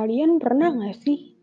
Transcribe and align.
Kalian 0.00 0.40
pernah 0.40 0.72
gak 0.72 0.96
sih 1.04 1.36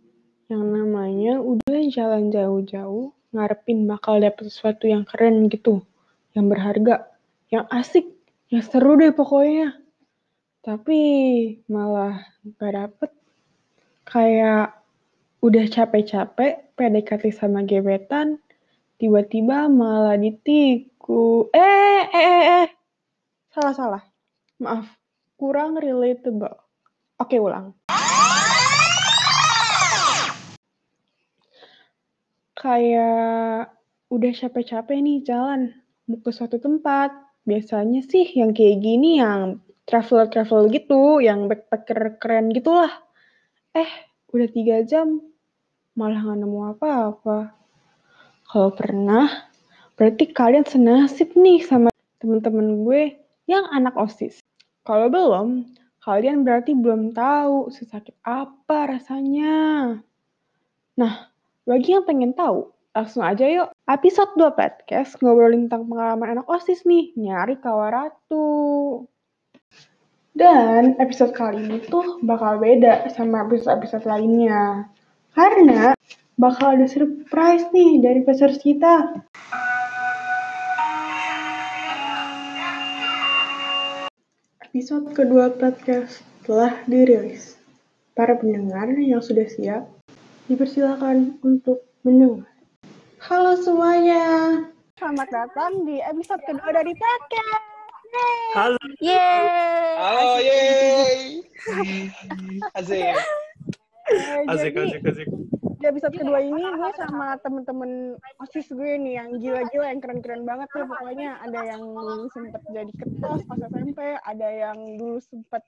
yang 0.50 0.66
namanya 0.74 1.38
udah 1.38 1.78
jalan 1.94 2.34
jauh-jauh, 2.34 3.14
ngarepin 3.30 3.86
bakal 3.86 4.18
dapet 4.18 4.50
sesuatu 4.50 4.90
yang 4.90 5.06
keren 5.06 5.46
gitu, 5.46 5.86
yang 6.34 6.50
berharga, 6.50 7.06
yang 7.54 7.70
asik, 7.70 8.10
yang 8.50 8.66
seru 8.66 8.98
deh 8.98 9.14
pokoknya. 9.14 9.78
Tapi 10.66 10.98
malah 11.70 12.18
gak 12.58 12.74
dapet. 12.74 13.12
Kayak 14.10 14.82
udah 15.46 15.66
capek-capek 15.70 16.74
PDKT 16.74 17.30
sama 17.38 17.62
gebetan, 17.62 18.42
tiba-tiba 18.98 19.70
malah 19.70 20.18
ditiku. 20.18 21.46
Eh, 21.54 22.02
eh, 22.10 22.26
eh, 22.26 22.46
eh. 22.66 22.68
Salah-salah. 23.54 24.02
Maaf, 24.58 24.90
kurang 25.38 25.78
relatable. 25.78 26.58
Oke, 27.22 27.38
ulang. 27.38 27.78
Kayak 32.68 33.72
udah 34.12 34.32
capek-capek 34.36 35.00
nih 35.00 35.24
jalan, 35.24 35.72
ke 36.04 36.32
suatu 36.36 36.60
tempat. 36.60 37.16
Biasanya 37.48 38.04
sih 38.04 38.28
yang 38.36 38.52
kayak 38.52 38.84
gini 38.84 39.24
yang 39.24 39.64
travel-travel 39.88 40.68
gitu, 40.76 41.24
yang 41.24 41.48
backpacker 41.48 42.20
keren 42.20 42.52
gitulah. 42.52 42.92
Eh, 43.72 43.88
udah 44.36 44.52
tiga 44.52 44.84
jam, 44.84 45.24
malah 45.96 46.20
nggak 46.28 46.44
nemu 46.44 46.60
apa-apa. 46.76 47.56
Kalau 48.52 48.76
pernah, 48.76 49.48
berarti 49.96 50.28
kalian 50.28 50.68
senasib 50.68 51.40
nih 51.40 51.64
sama 51.64 51.88
temen-temen 52.20 52.84
gue 52.84 53.16
yang 53.48 53.64
anak 53.72 53.96
OSIS. 53.96 54.44
Kalau 54.84 55.08
belum, 55.08 55.72
kalian 56.04 56.44
berarti 56.44 56.76
belum 56.76 57.16
tahu 57.16 57.72
sesakit 57.72 58.20
apa 58.28 58.92
rasanya. 58.92 59.56
Nah, 61.00 61.14
bagi 61.68 61.92
yang 61.92 62.08
pengen 62.08 62.32
tahu, 62.32 62.72
langsung 62.96 63.28
aja 63.28 63.44
yuk. 63.44 63.76
Episode 63.92 64.40
2 64.40 64.56
podcast 64.56 65.20
ngobrolin 65.20 65.68
tentang 65.68 65.92
pengalaman 65.92 66.40
anak 66.40 66.48
OSIS 66.48 66.88
nih, 66.88 67.12
nyari 67.20 67.60
kawaratu. 67.60 69.04
Dan 70.32 70.96
episode 70.96 71.36
kali 71.36 71.68
ini 71.68 71.84
tuh 71.92 72.24
bakal 72.24 72.64
beda 72.64 73.12
sama 73.12 73.44
episode-episode 73.44 74.08
lainnya. 74.08 74.88
Karena 75.36 75.92
bakal 76.40 76.80
ada 76.80 76.88
surprise 76.88 77.68
nih 77.76 78.00
dari 78.00 78.24
peserta 78.24 78.64
kita. 78.64 78.96
Episode 84.72 85.12
kedua 85.12 85.52
podcast 85.52 86.24
telah 86.48 86.80
dirilis. 86.88 87.60
Para 88.16 88.40
pendengar 88.40 88.88
yang 88.96 89.20
sudah 89.20 89.52
siap, 89.52 89.97
dipersilakan 90.48 91.44
untuk 91.44 91.84
mendengar. 92.08 92.48
Halo 93.20 93.60
semuanya. 93.60 94.24
Selamat 94.96 95.28
datang 95.28 95.84
di 95.84 96.00
episode 96.00 96.40
kedua 96.48 96.72
dari 96.72 96.96
podcast. 96.96 97.66
Yeay. 98.08 98.40
Halo. 98.56 98.80
Yeay. 99.04 99.44
Halo, 100.00 100.28
yeay. 100.48 101.20
Asik. 102.80 103.12
Asik, 104.48 104.74
asik, 104.80 105.04
asik. 105.04 105.28
di 105.78 105.86
episode 105.86 106.16
kedua 106.16 106.42
ini 106.42 106.64
gue 106.64 106.92
sama 106.98 107.38
temen-temen 107.46 108.18
osis 108.42 108.66
gue 108.74 108.98
nih 108.98 109.22
yang 109.22 109.30
gila-gila 109.38 109.94
yang 109.94 110.02
keren-keren 110.02 110.42
banget 110.42 110.66
tuh 110.74 110.90
pokoknya 110.90 111.38
ada 111.38 111.60
yang 111.70 111.86
dulu 111.86 112.26
sempet 112.34 112.62
jadi 112.74 112.90
ketos 112.98 113.46
pas 113.46 113.62
SMP 113.62 114.00
ada 114.26 114.48
yang 114.50 114.98
dulu 114.98 115.22
sempet 115.22 115.62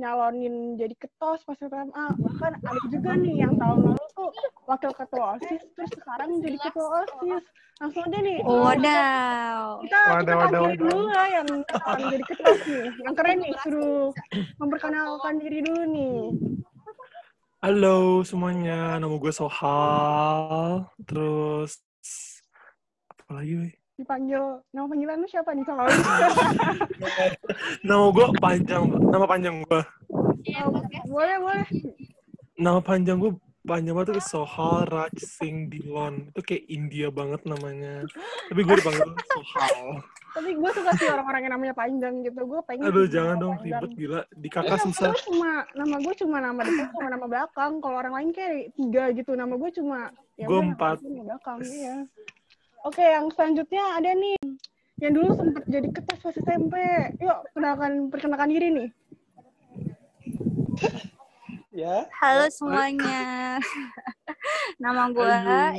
nyalonin 0.00 0.80
jadi 0.80 0.94
ketos 0.96 1.44
pas 1.44 1.58
SMA 1.60 2.06
bahkan 2.16 2.52
ada 2.64 2.82
juga 2.88 3.12
nih 3.12 3.44
yang 3.44 3.54
tahun 3.60 3.92
lalu 3.92 4.06
tuh 4.16 4.32
wakil 4.64 4.92
ketua 4.96 5.36
osis 5.36 5.62
terus 5.76 5.90
sekarang 5.92 6.40
jadi 6.40 6.56
ketua 6.60 7.04
osis. 7.04 7.44
Langsung 7.80 8.06
aja 8.06 8.18
nih. 8.22 8.38
Oh, 8.46 8.62
Wadaw. 8.62 9.82
kita 9.82 10.00
kita 10.22 10.34
panggil 10.38 10.78
dulu 10.78 11.10
lah 11.10 11.26
yang 11.26 11.48
sekarang 11.66 12.04
jadi 12.14 12.24
ketos 12.30 12.60
nih 12.64 12.84
yang 13.02 13.14
keren 13.18 13.38
nih 13.42 13.54
suruh 13.60 14.08
memperkenalkan 14.62 15.34
diri 15.42 15.58
dulu 15.66 15.82
nih. 15.90 16.18
Halo 17.62 18.26
semuanya, 18.26 18.98
nama 18.98 19.14
gue 19.18 19.32
Sohal. 19.34 20.82
Terus 21.06 21.78
apa 23.06 23.38
lagi, 23.38 23.54
weh? 23.54 23.81
Dipanggil 23.94 24.40
nama 24.70 24.86
panggilan 24.86 25.16
lu 25.16 25.26
siapa 25.26 25.52
nih 25.52 25.62
kalau 25.62 25.84
Nama 27.82 28.04
gue 28.08 28.26
panjang, 28.38 28.82
nama 29.04 29.24
panjang 29.24 29.54
gue. 29.60 29.80
boleh 31.06 31.36
boleh 31.38 31.66
Nama 32.54 32.80
panjang 32.80 33.16
gue 33.16 33.32
panjang 33.62 33.94
banget 33.94 34.08
tuh 34.12 34.24
Sohal 34.24 34.86
Raj 34.86 35.14
Singh 35.16 35.68
Dilon. 35.68 36.28
Itu 36.28 36.40
kayak 36.40 36.64
India 36.68 37.08
banget 37.08 37.42
namanya. 37.44 38.06
Tapi 38.48 38.60
gue 38.60 38.74
dipanggil 38.76 39.06
Sohal. 39.32 40.00
tapi 40.32 40.56
gue 40.56 40.70
suka 40.72 40.96
sih 40.96 41.04
orang-orang 41.06 41.44
yang 41.44 41.52
namanya 41.52 41.74
panjang 41.76 42.24
gitu 42.24 42.40
gue 42.40 42.60
pengen 42.64 42.88
Aduh, 42.88 43.04
jangan 43.04 43.36
dong 43.36 43.52
panjang. 43.54 43.84
ribet 43.84 43.92
gila. 43.94 44.20
Di 44.32 44.48
Tapi 44.48 44.56
kakak 44.56 44.72
nama 44.72 44.86
susah. 44.88 45.10
cuma 45.22 45.50
nama 45.76 45.96
gue 45.98 46.14
cuma 46.16 46.36
nama 46.40 46.60
depan 46.62 46.88
sama 46.90 47.08
nama 47.10 47.26
belakang 47.28 47.72
kalau 47.78 47.96
orang 47.98 48.14
lain 48.14 48.30
kayak 48.32 48.52
tiga 48.72 49.12
gitu 49.12 49.36
nama 49.36 49.52
gue 49.52 49.70
cuma 49.70 50.08
ya 50.34 50.48
Gue 50.48 50.60
empat. 50.64 51.04
belakang 51.04 51.60
iya 51.62 51.96
oke 52.82 53.02
yang 53.02 53.26
selanjutnya 53.30 53.82
ada 53.98 54.10
nih 54.14 54.38
yang 55.02 55.12
dulu 55.14 55.28
sempat 55.34 55.64
jadi 55.66 55.88
ketas 55.90 56.18
pas 56.22 56.36
SMP 56.36 56.74
yuk 57.18 57.38
kenalkan 57.54 57.92
perkenalkan 58.10 58.50
diri 58.50 58.68
nih 58.70 58.90
Ya. 61.72 62.04
Halo 62.20 62.52
semuanya. 62.52 63.56
Nama 64.82 65.08
gue. 65.08 65.38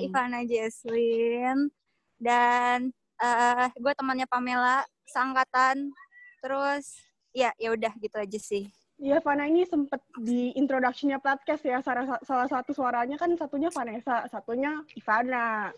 Ivana 0.09 0.41
Jesslyn 0.41 1.69
dan 2.17 2.89
eh 3.21 3.69
gue 3.77 3.93
temannya 3.93 4.25
Pamela 4.25 4.81
seangkatan. 5.05 5.93
Terus 6.41 6.97
ya 7.29 7.53
ya 7.61 7.77
udah 7.77 7.93
gitu 8.01 8.17
aja 8.17 8.39
sih. 8.41 8.73
Iya, 8.97 9.21
Fana 9.21 9.45
ini 9.45 9.69
sempet 9.69 10.01
di 10.17 10.49
introduction-nya 10.57 11.21
podcast 11.21 11.61
ya. 11.61 11.77
Salah, 11.85 12.17
salah 12.25 12.49
satu 12.49 12.73
suaranya 12.73 13.17
kan 13.21 13.29
satunya 13.37 13.69
Vanessa, 13.69 14.25
satunya 14.33 14.81
Ivana. 14.97 15.69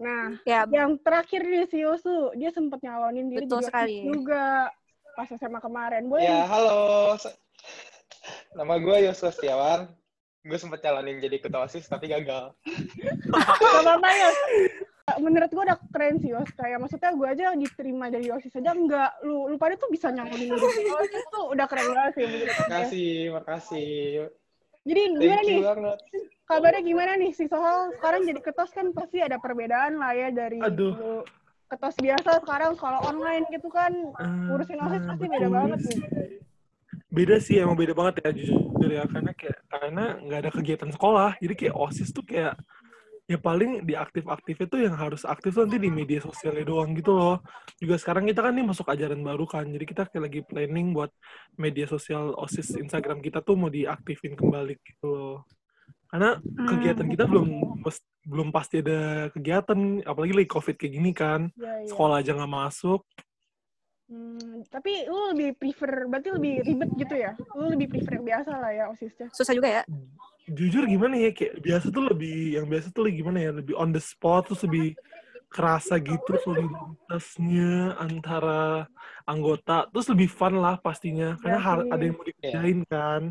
Nah, 0.00 0.40
Ya 0.48 0.64
yang 0.64 0.96
terakhir 0.96 1.44
nih 1.44 1.68
si 1.68 1.84
Yosu, 1.84 2.32
dia 2.32 2.48
sempet 2.48 2.80
nyalonin 2.80 3.28
diri 3.28 3.44
Betul 3.44 3.60
sekali. 3.68 4.00
OSIS 4.00 4.08
juga 4.08 4.72
pas 5.12 5.28
SMA 5.28 5.60
kemarin. 5.60 6.08
Boleh 6.08 6.24
Ya, 6.24 6.40
nih? 6.40 6.44
halo. 6.48 6.80
Nama 8.56 8.74
gue 8.80 8.96
Yosua 9.04 9.28
Setiawan. 9.28 9.92
Gue 10.40 10.56
sempet 10.56 10.80
calonin 10.80 11.20
jadi 11.20 11.36
ketua 11.36 11.68
OSIS 11.68 11.84
tapi 11.84 12.08
gagal. 12.08 12.56
Gak 13.28 13.82
apa-apa 13.84 14.08
ya. 14.08 14.30
Menurut 15.20 15.52
gue 15.52 15.64
udah 15.68 15.76
keren 15.92 16.16
sih, 16.16 16.32
Yos. 16.32 16.48
Kayak 16.56 16.80
maksudnya 16.80 17.12
gue 17.12 17.28
aja 17.28 17.52
diterima 17.52 18.08
dari 18.08 18.32
OSIS 18.32 18.56
aja 18.56 18.72
enggak. 18.72 19.20
Lu, 19.20 19.52
lu 19.52 19.60
pada 19.60 19.76
tuh 19.76 19.92
bisa 19.92 20.08
nyalonin 20.08 20.48
diri 20.48 20.68
di 20.80 20.84
OSIS 20.88 21.24
tuh 21.28 21.52
udah 21.52 21.66
keren 21.68 21.92
banget 21.92 22.12
sih. 22.16 22.28
Makasih, 22.56 23.12
makasih. 23.36 24.32
Jadi 24.80 25.02
gimana 25.20 25.42
nih? 25.44 25.60
banget. 25.60 25.98
kabarnya 26.50 26.82
gimana 26.82 27.12
nih 27.14 27.30
si 27.30 27.46
Sohal 27.46 27.94
sekarang 27.94 28.26
jadi 28.26 28.40
ketos 28.42 28.74
kan 28.74 28.90
pasti 28.90 29.22
ada 29.22 29.38
perbedaan 29.38 30.02
lah 30.02 30.10
ya 30.18 30.34
dari 30.34 30.58
Aduh. 30.58 30.98
dulu 30.98 31.14
ketos 31.70 31.94
biasa 32.02 32.42
sekarang 32.42 32.74
kalau 32.74 32.98
online 33.06 33.46
gitu 33.54 33.70
kan 33.70 33.94
ngurusin 34.50 34.82
osis 34.82 35.02
pasti 35.06 35.26
beda 35.30 35.46
banget 35.46 35.78
sih. 35.86 35.94
nih 35.94 36.10
beda 37.10 37.36
sih 37.38 37.54
emang 37.62 37.78
beda 37.78 37.94
banget 37.94 38.26
ya 38.26 38.30
jujur 38.34 38.90
ya 38.90 39.06
karena 39.06 39.30
kayak 39.34 39.58
karena 39.70 40.04
nggak 40.26 40.38
ada 40.42 40.50
kegiatan 40.50 40.90
sekolah 40.90 41.38
jadi 41.38 41.54
kayak 41.54 41.74
osis 41.78 42.10
tuh 42.10 42.26
kayak 42.26 42.58
ya 43.30 43.38
paling 43.38 43.86
di 43.86 43.94
aktif-aktifnya 43.94 44.66
tuh 44.66 44.80
yang 44.82 44.98
harus 44.98 45.22
aktif 45.22 45.54
tuh 45.54 45.62
nanti 45.62 45.78
di 45.78 45.86
media 45.86 46.18
sosialnya 46.18 46.66
doang 46.66 46.98
gitu 46.98 47.14
loh. 47.14 47.38
Juga 47.78 47.94
sekarang 47.94 48.26
kita 48.26 48.42
kan 48.42 48.58
nih 48.58 48.66
masuk 48.66 48.90
ajaran 48.90 49.22
baru 49.22 49.46
kan 49.46 49.70
jadi 49.70 49.84
kita 49.86 50.10
kayak 50.10 50.22
lagi 50.26 50.40
planning 50.42 50.90
buat 50.90 51.14
media 51.54 51.86
sosial 51.86 52.34
osis 52.34 52.74
Instagram 52.74 53.22
kita 53.22 53.38
tuh 53.46 53.54
mau 53.54 53.70
diaktifin 53.70 54.34
kembali 54.34 54.74
gitu 54.82 55.06
loh. 55.06 55.38
Karena 56.10 56.42
kegiatan 56.42 57.06
kita 57.06 57.24
belum 57.30 57.48
belum 58.26 58.48
pasti 58.50 58.82
ada 58.82 59.30
kegiatan 59.30 60.02
apalagi 60.02 60.34
lagi 60.34 60.50
covid 60.50 60.74
kayak 60.74 60.92
gini 60.98 61.10
kan. 61.14 61.46
Ya, 61.54 61.86
ya. 61.86 61.94
sekolah 61.94 62.18
aja 62.18 62.34
nggak 62.34 62.50
masuk 62.50 63.06
Hmm, 64.10 64.66
tapi 64.66 65.06
lu 65.06 65.30
lebih 65.30 65.54
prefer 65.54 66.10
berarti 66.10 66.34
lebih 66.34 66.66
ribet 66.66 66.90
gitu 66.98 67.14
ya? 67.14 67.38
Lu 67.54 67.70
lebih 67.70 67.86
prefer 67.86 68.18
yang 68.18 68.26
biasa 68.26 68.50
lah 68.58 68.70
ya 68.74 68.84
osisnya 68.90 69.30
susah 69.30 69.54
juga 69.54 69.68
ya. 69.70 69.82
jujur 70.50 70.82
gimana 70.82 71.14
ya 71.14 71.30
kayak 71.30 71.62
biasa 71.62 71.94
tuh 71.94 72.10
lebih 72.10 72.58
yang 72.58 72.66
biasa 72.66 72.90
tuh 72.90 73.06
lebih 73.06 73.22
gimana 73.22 73.38
ya 73.38 73.50
lebih 73.54 73.78
on 73.78 73.94
the 73.94 74.02
spot 74.02 74.50
terus 74.50 74.66
lebih 74.66 74.98
kerasa 75.46 76.02
gitu 76.02 76.32
solidaritasnya 76.42 77.94
antara 78.02 78.90
anggota 79.30 79.86
terus 79.94 80.10
lebih 80.10 80.26
fun 80.26 80.58
lah 80.58 80.74
pastinya 80.82 81.38
karena 81.38 81.62
Ya 81.62 81.86
ada 81.86 82.02
yang 82.02 82.16
mau 82.18 82.26
dikerjain 82.26 82.78
kan. 82.90 83.22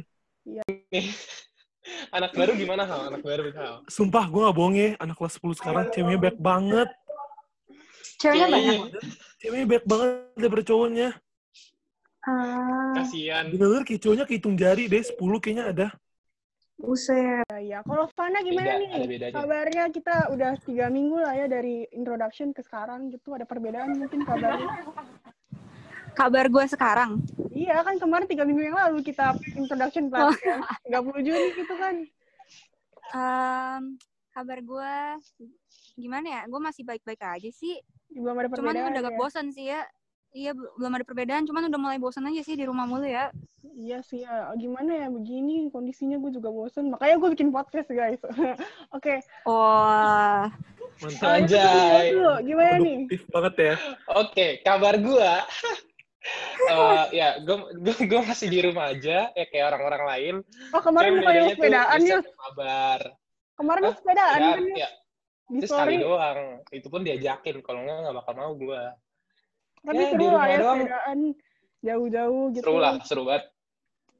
Anak 2.15 2.31
baru 2.35 2.55
gimana 2.55 2.83
hal? 2.87 3.11
Anak 3.11 3.23
baru 3.23 3.51
hal? 3.55 3.73
Sumpah 3.91 4.27
gue 4.27 4.41
gak 4.45 4.55
bohong 4.55 4.75
ya 4.79 4.95
anak 4.99 5.15
kelas 5.19 5.39
10 5.39 5.59
sekarang 5.59 5.85
ceweknya 5.91 6.19
baik 6.19 6.39
banget. 6.39 6.89
Ceweknya 8.19 8.47
Ceweknya. 8.47 8.75
banyak. 8.79 9.28
Ceweknya 9.39 9.65
baik 9.65 9.85
banget 9.87 10.09
daripada 10.35 10.63
cowoknya 10.67 11.09
Ah. 12.19 12.91
kasihan 12.99 13.47
bener 13.47 13.87
kayak 13.87 14.03
cowoknya 14.03 14.25
kehitung 14.27 14.59
jari 14.59 14.91
deh 14.91 14.99
10 14.99 15.15
kayaknya 15.39 15.65
ada 15.71 15.87
Buset. 16.79 17.43
Ya, 17.59 17.83
kalau 17.83 18.07
Fana 18.15 18.39
gimana 18.39 18.79
Beda, 18.79 18.79
nih? 18.79 19.35
Kabarnya 19.35 19.91
kita 19.91 20.31
udah 20.31 20.55
tiga 20.63 20.87
minggu 20.87 21.19
lah 21.19 21.35
ya 21.35 21.51
dari 21.51 21.83
introduction 21.91 22.55
ke 22.55 22.63
sekarang 22.63 23.11
gitu. 23.11 23.35
Ada 23.35 23.43
perbedaan 23.43 23.99
mungkin 23.99 24.23
kabarnya. 24.23 24.87
Kabar 26.15 26.47
gue 26.47 26.65
sekarang. 26.71 27.19
iya 27.51 27.83
kan 27.83 27.99
kemarin 27.99 28.31
tiga 28.31 28.47
minggu 28.47 28.63
yang 28.63 28.79
lalu 28.79 29.03
kita 29.03 29.35
introduction 29.59 30.07
pelatihan. 30.07 30.63
30 30.87 31.19
Juni 31.19 31.47
gitu 31.59 31.73
kan. 31.75 31.95
Em, 33.11 33.83
kabar 34.31 34.59
gue 34.63 34.93
gimana 35.99 36.27
ya? 36.31 36.41
Gue 36.47 36.63
masih 36.63 36.87
baik-baik 36.87 37.19
aja 37.19 37.51
sih. 37.51 37.75
Belum 38.13 38.35
ada 38.35 38.47
Cuman 38.49 38.55
perbedaan 38.57 38.91
udah 38.93 39.01
agak 39.05 39.15
ya. 39.15 39.19
bosan 39.19 39.47
sih 39.53 39.65
ya. 39.69 39.81
Iya, 40.29 40.53
bel- 40.53 40.73
belum 40.77 40.91
ada 40.93 41.05
perbedaan. 41.05 41.43
Cuman 41.49 41.69
udah 41.69 41.79
mulai 41.81 41.97
bosan 41.97 42.29
aja 42.29 42.41
sih 42.45 42.53
di 42.53 42.65
rumah 42.65 42.85
mulu 42.85 43.05
ya. 43.05 43.33
Iya 43.75 43.99
sih 44.05 44.21
ya. 44.21 44.49
Gimana 44.55 44.91
ya 44.93 45.07
begini 45.09 45.67
kondisinya 45.73 46.21
gue 46.21 46.31
juga 46.33 46.49
bosen. 46.53 46.93
Makanya 46.93 47.15
gue 47.17 47.29
bikin 47.33 47.49
podcast 47.49 47.89
guys. 47.89 48.21
Oke. 48.97 49.21
Wah, 49.45 50.49
Mantap. 51.01 51.29
Anjay. 51.43 52.13
dulu. 52.13 52.33
Gimana 52.45 52.75
nih? 52.77 52.99
Banget 53.31 53.55
ya. 53.57 53.73
Oke, 54.13 54.47
kabar 54.61 54.95
gua. 54.97 55.33
Eh, 56.59 57.05
ya, 57.15 57.39
gue 57.39 57.57
gue 57.95 58.21
masih 58.27 58.51
di 58.51 58.59
rumah 58.59 58.91
aja, 58.91 59.31
ya 59.31 59.45
kayak 59.47 59.71
orang-orang 59.71 60.03
lain. 60.03 60.35
Oh 60.75 60.83
kemarin 60.83 61.15
Cuman 61.15 61.21
bedanya 61.23 61.41
tuh 61.41 61.55
sepedaan 61.55 61.99
ya? 62.03 62.17
Kabar. 62.19 62.99
Kemarin 63.55 63.81
lu 63.87 63.93
sepedaan 63.95 64.39
kan 64.43 64.63
ya? 64.75 64.89
Di 65.49 65.57
itu 65.59 65.67
sekali 65.67 65.97
doang. 65.97 66.61
Itu 66.69 66.87
pun 66.93 67.01
diajakin, 67.01 67.65
kalau 67.65 67.81
enggak 67.81 67.97
nggak 68.05 68.15
bakal 68.21 68.33
mau 68.37 68.51
gua. 68.53 68.93
Tapi 69.81 69.97
Ya, 69.97 70.07
seru 70.13 70.27
lah 70.29 70.45
ya 70.45 70.57
doang. 70.61 70.77
sepedaan 70.79 71.19
jauh-jauh 71.79 72.43
gitu. 72.53 72.63
Seru 72.63 72.77
lah, 72.77 72.93
seru 73.01 73.23
banget. 73.25 73.43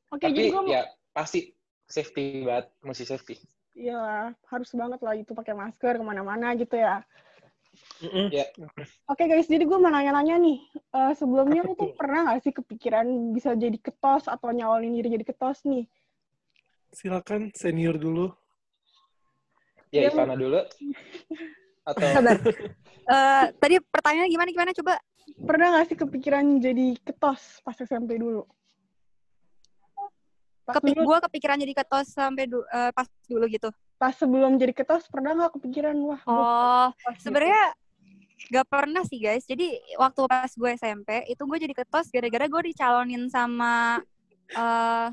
Oke, 0.10 0.26
Tapi 0.26 0.34
jadi 0.34 0.50
gue 0.50 0.64
ya 0.74 0.81
pasti 1.14 1.40
safety 1.86 2.42
banget, 2.42 2.66
mesti 2.81 3.04
safety. 3.06 3.36
iya 3.78 3.96
lah, 3.96 4.26
harus 4.50 4.70
banget 4.74 5.00
lah 5.06 5.14
itu 5.16 5.31
pakai 5.38 5.54
masker 5.54 6.02
ke 6.02 6.04
mana-mana 6.04 6.52
gitu 6.58 6.74
ya. 6.76 7.06
Ya, 8.34 8.50
Oke 9.08 9.24
guys, 9.30 9.46
jadi 9.48 9.64
gue 9.64 9.78
mau 9.78 9.92
nanya-nanya 9.94 10.36
nih. 10.42 10.58
Eh, 10.74 11.14
sebelumnya 11.16 11.62
lu 11.64 11.78
tuh 11.78 11.92
tuh? 11.92 11.96
pernah 11.96 12.34
gak 12.34 12.42
sih 12.48 12.54
kepikiran 12.56 13.06
bisa 13.32 13.54
jadi 13.56 13.75
ketos 13.78 14.25
atau 14.28 14.50
nyawalin 14.50 14.98
diri 14.98 15.14
jadi 15.20 15.25
ketos 15.28 15.64
nih? 15.68 15.86
Silakan 16.90 17.54
senior 17.54 17.96
dulu. 18.02 18.34
Ya 19.89 20.06
Ya, 20.06 20.09
Ivana 20.09 20.33
dulu. 20.33 20.62
Atau 21.89 22.07
sabar. 22.07 22.38
Eh, 23.09 23.45
tadi 23.57 23.81
pertanyaannya 23.81 24.30
gimana 24.30 24.50
gimana 24.53 24.69
coba? 24.69 25.01
Pernah 25.41 25.81
gak 25.81 25.89
sih 25.89 25.97
kepikiran 25.97 26.62
jadi 26.62 26.94
ketos 27.01 27.57
pas 27.65 27.74
SMP 27.74 28.21
dulu? 28.21 28.45
Pas, 30.62 30.77
Kepi 30.77 30.94
gue 30.94 31.18
kepikiran 31.25 31.57
jadi 31.57 31.74
ketos 31.74 32.13
sampai 32.13 32.45
du- 32.45 32.69
eh, 32.69 32.94
pas 32.94 33.09
dulu 33.25 33.50
gitu. 33.50 33.74
pas 33.97 34.13
sebelum 34.13 34.56
jadi 34.56 34.71
ketos, 34.71 35.09
pernah 35.09 35.33
gak 35.33 35.57
kepikiran, 35.57 35.97
wah, 36.06 36.21
gua 36.21 36.38
Oh, 36.38 36.88
gitu. 37.09 37.18
sebenarnya 37.25 37.74
gak 38.53 38.68
pernah 38.69 39.01
sih 39.03 39.18
guys. 39.18 39.41
Jadi 39.44 39.74
waktu 39.97 40.21
pas 40.24 40.51
gue 40.53 40.69
SMP 40.77 41.09
itu 41.27 41.41
gue 41.41 41.57
jadi 41.57 41.74
ketos 41.74 42.13
gara-gara 42.13 42.45
gue 42.45 42.62
dicalonin 42.69 43.25
sama 43.25 43.97
eh 44.53 45.07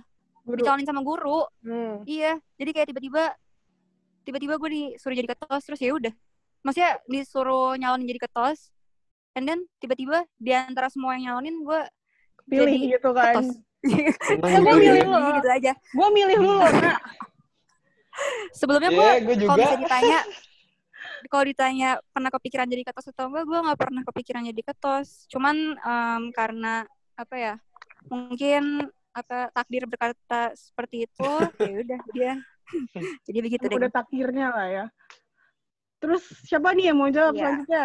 Guru. 0.44 0.60
dicalonin 0.60 0.84
sama 0.84 1.00
guru. 1.00 1.48
Hmm. 1.64 2.04
Iya, 2.04 2.36
jadi 2.60 2.70
kayak 2.76 2.88
tiba-tiba 2.92 3.32
tiba-tiba 4.26 4.58
gue 4.58 4.70
disuruh 4.74 5.14
jadi 5.14 5.28
ketos 5.30 5.62
terus 5.62 5.78
ya 5.78 5.94
udah. 5.94 6.10
Maksudnya 6.66 6.98
disuruh 7.06 7.78
nyalonin 7.78 8.10
jadi 8.10 8.26
ketos. 8.26 8.74
And 9.38 9.46
then 9.46 9.70
tiba-tiba 9.78 10.26
di 10.34 10.50
antara 10.50 10.90
semua 10.90 11.14
yang 11.14 11.30
nyalonin 11.32 11.62
gue 11.62 11.80
Pilih 12.50 12.66
jadi 12.66 12.98
gitu 12.98 13.10
kan. 13.14 13.34
ketos. 13.38 13.48
Ya, 13.86 14.58
gue 14.58 14.74
milih 14.82 15.06
lu. 15.06 15.18
Gitu 15.38 15.48
aja. 15.48 15.72
Gue 15.94 16.08
milih 16.10 16.36
lu 16.42 16.52
loh, 16.58 16.66
Nak. 16.66 16.98
Sebelumnya 18.56 18.90
gue 18.90 19.06
Iya, 19.06 19.20
gue 19.22 19.36
kalau 19.44 19.56
juga. 19.56 19.62
bisa 19.62 19.76
ditanya 19.78 20.18
kalau 21.30 21.44
ditanya 21.46 21.90
pernah 22.10 22.30
kepikiran 22.32 22.66
jadi 22.66 22.82
ketos 22.86 23.06
atau 23.12 23.28
enggak, 23.30 23.44
gue 23.46 23.58
nggak 23.62 23.78
pernah 23.78 24.02
kepikiran 24.02 24.42
jadi 24.50 24.62
ketos. 24.66 25.08
Cuman 25.30 25.56
em, 25.78 26.22
karena 26.34 26.82
apa 27.14 27.34
ya? 27.36 27.54
Mungkin 28.10 28.90
apa 29.16 29.48
takdir 29.54 29.88
berkata 29.88 30.52
seperti 30.56 31.06
itu, 31.08 31.30
ya 31.62 31.72
udah 31.84 32.00
dia. 32.12 32.34
jadi 33.26 33.38
begitu 33.40 33.64
deh. 33.66 33.76
Udah 33.76 33.90
takdirnya 33.90 34.48
lah 34.50 34.66
ya. 34.68 34.84
Terus 35.96 36.22
siapa 36.44 36.76
nih 36.76 36.92
yang 36.92 36.98
mau 37.00 37.08
jawab 37.08 37.32
Iya. 37.34 37.40
selanjutnya? 37.40 37.84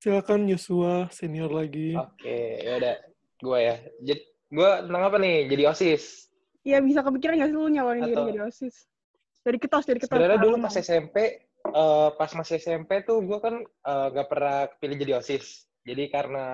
Silakan 0.00 0.40
Yosua 0.48 0.94
senior 1.12 1.52
lagi. 1.52 1.92
Oke, 1.92 2.64
ya 2.64 2.80
udah. 2.80 2.96
Gua 3.40 3.58
ya. 3.60 3.76
Jadi 4.00 4.22
gua 4.48 4.80
tentang 4.80 5.02
apa 5.04 5.16
nih? 5.20 5.36
Jadi 5.46 5.62
OSIS. 5.68 6.04
Iya 6.60 6.78
bisa 6.80 7.00
kepikiran 7.00 7.40
gak 7.40 7.48
sih 7.48 7.56
lu 7.56 7.68
nyalonin 7.68 8.04
diri 8.04 8.16
Atau- 8.16 8.28
jadi 8.28 8.40
OSIS? 8.48 8.76
Dari 9.40 9.56
ketos, 9.56 9.84
dari 9.88 9.96
ketos. 10.00 10.12
Sebenarnya 10.12 10.40
dulu 10.40 10.56
pas 10.60 10.76
SMP, 10.76 11.16
eh, 11.56 12.08
pas 12.12 12.30
masih 12.36 12.56
SMP 12.56 13.00
tuh 13.00 13.24
gue 13.24 13.38
kan 13.40 13.54
eh, 13.64 14.06
nggak 14.12 14.28
pernah 14.28 14.68
kepilih 14.68 14.96
jadi 15.00 15.12
OSIS. 15.20 15.64
Jadi 15.84 16.12
karena 16.12 16.44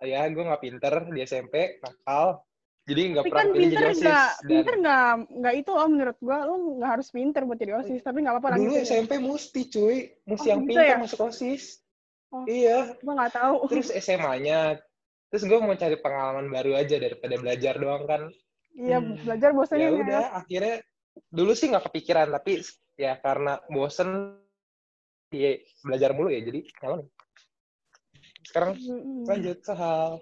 ya 0.00 0.24
gue 0.28 0.40
nggak 0.40 0.62
pinter 0.64 0.94
di 1.12 1.20
SMP, 1.24 1.80
nakal. 1.80 2.40
Jadi 2.84 3.00
nggak 3.16 3.24
Tapi 3.24 3.32
pernah 3.32 3.44
kan 3.48 3.56
pinter 3.56 3.80
jadi 3.80 3.88
OSIS. 3.88 4.02
nggak, 4.04 4.28
Dan 4.36 4.48
pinter 4.52 4.74
nggak, 4.76 5.08
nggak 5.40 5.54
itu 5.56 5.72
om 5.72 5.88
menurut 5.88 6.18
gua, 6.20 6.38
lu 6.44 6.54
nggak 6.76 6.90
harus 6.92 7.08
pinter 7.08 7.40
buat 7.48 7.56
jadi 7.56 7.72
osis, 7.80 8.00
tapi 8.04 8.18
nggak 8.20 8.34
apa-apa 8.36 8.48
dulu 8.60 8.76
lanjutin 8.76 8.76
ya. 8.76 8.84
SMP 8.84 9.12
mesti 9.16 9.60
cuy, 9.72 9.96
mesti 10.28 10.44
Oh, 10.44 10.50
yang 10.52 10.60
gitu 10.60 10.68
pinter 10.68 10.84
ya? 10.84 10.96
masuk 11.00 11.18
OSIS. 11.24 11.64
Oh. 12.28 12.44
Iya, 12.44 12.78
Gua 13.00 13.12
nggak 13.16 13.32
tahu. 13.32 13.56
terus 13.72 13.88
SMA-nya. 13.88 14.60
Terus 15.32 15.42
gue 15.48 15.58
mau 15.58 15.74
cari 15.74 15.96
pengalaman 15.98 16.46
baru 16.46 16.76
aja 16.76 16.94
daripada 16.94 17.34
belajar 17.40 17.74
doang 17.74 18.04
kan. 18.04 18.22
Iya 18.76 18.98
Hmm. 19.00 19.16
belajar 19.22 19.50
bosannya 19.50 19.80
ya 19.80 19.88
ya. 19.88 19.98
udah, 19.98 20.24
akhirnya 20.44 20.74
dulu 21.30 21.52
sih 21.54 21.66
nggak 21.72 21.88
kepikiran, 21.88 22.28
tapi 22.30 22.60
ya 22.94 23.16
karena 23.18 23.58
bosen 23.66 24.38
ya 25.32 25.56
belajar 25.80 26.10
mulu 26.12 26.28
ya, 26.30 26.44
jadi 26.44 26.60
nyalonin. 26.84 27.08
Sekarang 28.44 28.76
lanjut 29.24 29.58
soal 29.64 30.20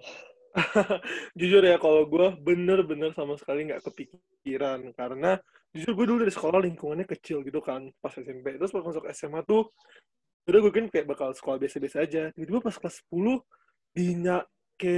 jujur 1.39 1.63
ya 1.65 1.81
kalau 1.81 2.05
gue 2.05 2.37
bener-bener 2.41 3.11
sama 3.17 3.37
sekali 3.37 3.67
nggak 3.69 3.81
kepikiran. 3.83 4.79
Karena 4.93 5.37
jujur 5.73 5.97
gue 5.97 6.05
dulu 6.05 6.17
dari 6.25 6.33
sekolah 6.33 6.61
lingkungannya 6.61 7.09
kecil 7.09 7.41
gitu 7.41 7.59
kan 7.59 7.89
pas 7.97 8.13
SMP 8.13 8.61
terus 8.61 8.69
pas 8.69 8.85
masuk 8.85 9.09
SMA 9.09 9.41
tuh 9.41 9.73
udah 10.45 10.59
gue 10.59 10.73
kan 10.75 10.85
kayak 10.91 11.07
bakal 11.09 11.33
sekolah 11.33 11.57
biasa-biasa 11.57 11.97
aja. 12.05 12.23
Tiba-tiba 12.35 12.61
pas 12.61 12.75
kelas 12.77 13.01
10 13.09 13.41
dinya 13.93 14.37
ke 14.77 14.97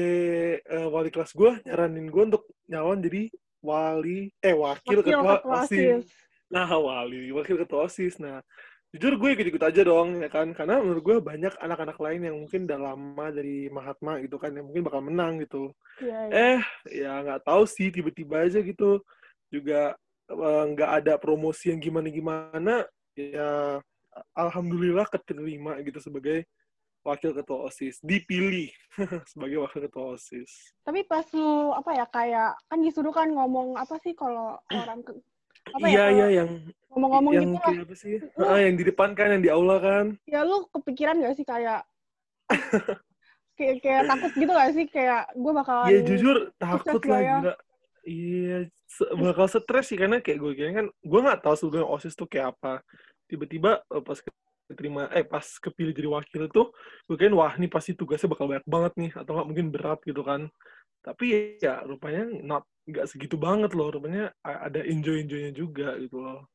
eh, 0.60 0.88
wali 0.88 1.12
kelas 1.12 1.36
gue 1.36 1.52
nyaranin 1.68 2.08
gue 2.08 2.24
untuk 2.34 2.44
nyalon 2.72 3.04
jadi 3.04 3.28
wali 3.60 4.32
eh 4.40 4.56
wakil, 4.56 5.02
Wakil 5.02 5.04
ketua 5.04 5.42
ketua 5.42 5.52
OSIS. 5.66 6.04
OSIS. 6.06 6.06
nah 6.46 6.70
wali 6.78 7.34
wakil 7.34 7.56
ketua 7.58 7.80
osis. 7.90 8.16
Nah 8.22 8.40
jujur 8.96 9.20
gue 9.20 9.30
ikut-ikut 9.36 9.60
aja 9.60 9.82
dong 9.84 10.24
ya 10.24 10.32
kan? 10.32 10.56
Karena 10.56 10.80
menurut 10.80 11.04
gue 11.04 11.18
banyak 11.20 11.52
anak-anak 11.60 12.00
lain 12.00 12.22
yang 12.32 12.36
mungkin 12.40 12.64
udah 12.64 12.80
lama 12.80 13.26
dari 13.28 13.68
Mahatma 13.68 14.24
gitu 14.24 14.40
kan 14.40 14.56
yang 14.56 14.72
mungkin 14.72 14.88
bakal 14.88 15.04
menang 15.04 15.44
gitu. 15.44 15.76
Iya, 16.00 16.20
iya. 16.32 16.32
eh 16.32 16.62
ya 17.04 17.12
nggak 17.20 17.44
tahu 17.44 17.68
sih 17.68 17.92
tiba-tiba 17.92 18.48
aja 18.48 18.64
gitu. 18.64 19.04
Juga 19.52 20.00
eh, 20.32 20.64
nggak 20.72 20.92
ada 21.04 21.14
promosi 21.20 21.76
yang 21.76 21.84
gimana-gimana 21.84 22.88
ya 23.20 23.84
alhamdulillah 24.32 25.12
keterima 25.12 25.76
gitu 25.84 26.00
sebagai 26.00 26.48
wakil 27.04 27.36
ketua 27.36 27.68
osis. 27.68 28.00
Dipilih 28.00 28.72
sebagai 29.32 29.60
wakil 29.60 29.92
ketua 29.92 30.16
osis. 30.16 30.72
Tapi 30.88 31.04
pas 31.04 31.28
lu 31.36 31.76
apa 31.76 31.92
ya 32.00 32.06
kayak 32.08 32.56
kan 32.72 32.80
disuruh 32.80 33.12
kan 33.12 33.28
ngomong 33.28 33.76
apa 33.76 34.00
sih 34.00 34.16
kalau 34.16 34.56
orang 34.72 35.04
ke, 35.04 35.12
apa 35.74 35.86
iya 35.90 36.04
ya 36.06 36.12
iya 36.14 36.28
yang 36.44 36.50
ngomong-ngomong 36.94 37.32
yang 37.34 37.46
gitu 37.50 37.58
lah. 37.60 37.74
apa 37.84 37.94
sih 37.98 38.16
Ah, 38.38 38.60
yang 38.62 38.76
di 38.78 38.84
depan 38.86 39.10
kan 39.18 39.28
yang 39.34 39.44
di 39.44 39.52
aula 39.52 39.78
kan 39.82 40.06
Ya 40.30 40.42
lu 40.46 40.66
kepikiran 40.72 41.22
gak 41.22 41.36
sih 41.38 41.46
kayak 41.46 41.82
kayak, 43.58 43.76
kayak 43.82 44.04
takut 44.10 44.32
gitu 44.36 44.52
gak 44.52 44.72
sih 44.76 44.86
kayak 44.88 45.22
gue 45.34 45.52
bakalan 45.56 45.90
Iya 45.90 46.00
jujur 46.06 46.36
takut 46.60 47.02
lah 47.08 47.20
ya? 47.22 47.38
gila. 47.42 47.54
Iya 48.06 48.58
se- 48.86 49.12
bakal 49.18 49.46
stres 49.50 49.86
sih 49.90 49.98
karena 49.98 50.22
kayak 50.22 50.38
gue 50.38 50.52
kira 50.54 50.70
kan 50.78 50.88
gue 50.94 51.20
nggak 51.26 51.40
tahu 51.42 51.56
sebelumnya 51.58 51.90
osis 51.90 52.14
tuh 52.14 52.30
kayak 52.30 52.54
apa. 52.54 52.86
Tiba-tiba 53.26 53.82
eh, 53.82 54.04
pas 54.06 54.20
keterima 54.70 55.10
eh 55.14 55.26
pas 55.26 55.46
kepilih 55.46 55.94
jadi 55.94 56.10
wakil 56.10 56.44
tuh 56.54 56.70
gue 57.10 57.16
kira 57.18 57.34
wah 57.34 57.54
ini 57.58 57.66
pasti 57.70 57.98
tugasnya 57.98 58.30
bakal 58.34 58.46
banyak 58.50 58.66
banget 58.70 58.94
nih 58.98 59.12
atau 59.18 59.32
nggak 59.38 59.48
mungkin 59.50 59.68
berat 59.74 60.00
gitu 60.06 60.22
kan. 60.22 60.46
Tapi 61.06 61.62
ya 61.62 61.86
rupanya 61.86 62.26
not 62.42 62.66
nggak 62.90 63.06
segitu 63.06 63.38
banget 63.38 63.78
loh 63.78 63.94
rupanya 63.94 64.34
ada 64.42 64.82
enjoy 64.82 65.22
enjoynya 65.22 65.54
juga 65.54 65.94
gitu 66.02 66.18
loh. 66.18 66.50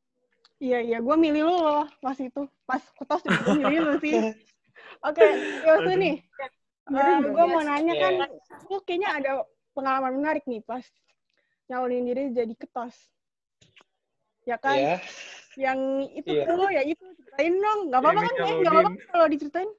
Iya 0.60 0.78
iya, 0.84 0.98
gue 1.00 1.16
milih 1.16 1.42
lu 1.48 1.56
loh 1.56 1.86
pas 2.04 2.18
itu, 2.18 2.42
pas 2.68 2.82
ketos 2.82 3.22
juga 3.24 3.40
gue 3.46 3.56
milih 3.62 3.78
lu 3.80 3.94
sih. 4.02 4.12
Oke, 5.06 5.24
Yosu 5.64 5.88
Aduh. 5.88 5.96
nih, 5.96 6.14
Mirip 6.90 7.16
gue 7.22 7.32
dong, 7.32 7.48
mau 7.48 7.62
nanya 7.64 7.94
Iya. 7.96 8.02
kan, 8.02 8.14
lu 8.68 8.76
kayaknya 8.84 9.08
ada 9.16 9.30
pengalaman 9.72 10.20
menarik 10.20 10.44
nih 10.44 10.60
pas 10.66 10.84
nyalonin 11.70 12.04
diri 12.10 12.22
jadi 12.34 12.54
ketos. 12.58 12.92
Ya 14.44 14.60
kan, 14.60 14.76
ya. 14.76 14.98
yang 15.56 15.80
itu 16.12 16.28
Iya. 16.28 16.44
dulu 16.44 16.66
ya 16.68 16.82
itu 16.84 17.04
ceritain 17.24 17.54
dong, 17.56 17.80
nggak 17.88 18.00
apa-apa 18.04 18.20
kan? 18.20 18.34
Nggak 18.60 18.72
apa-apa 18.74 18.90
kalau 19.08 19.26
diceritain. 19.30 19.70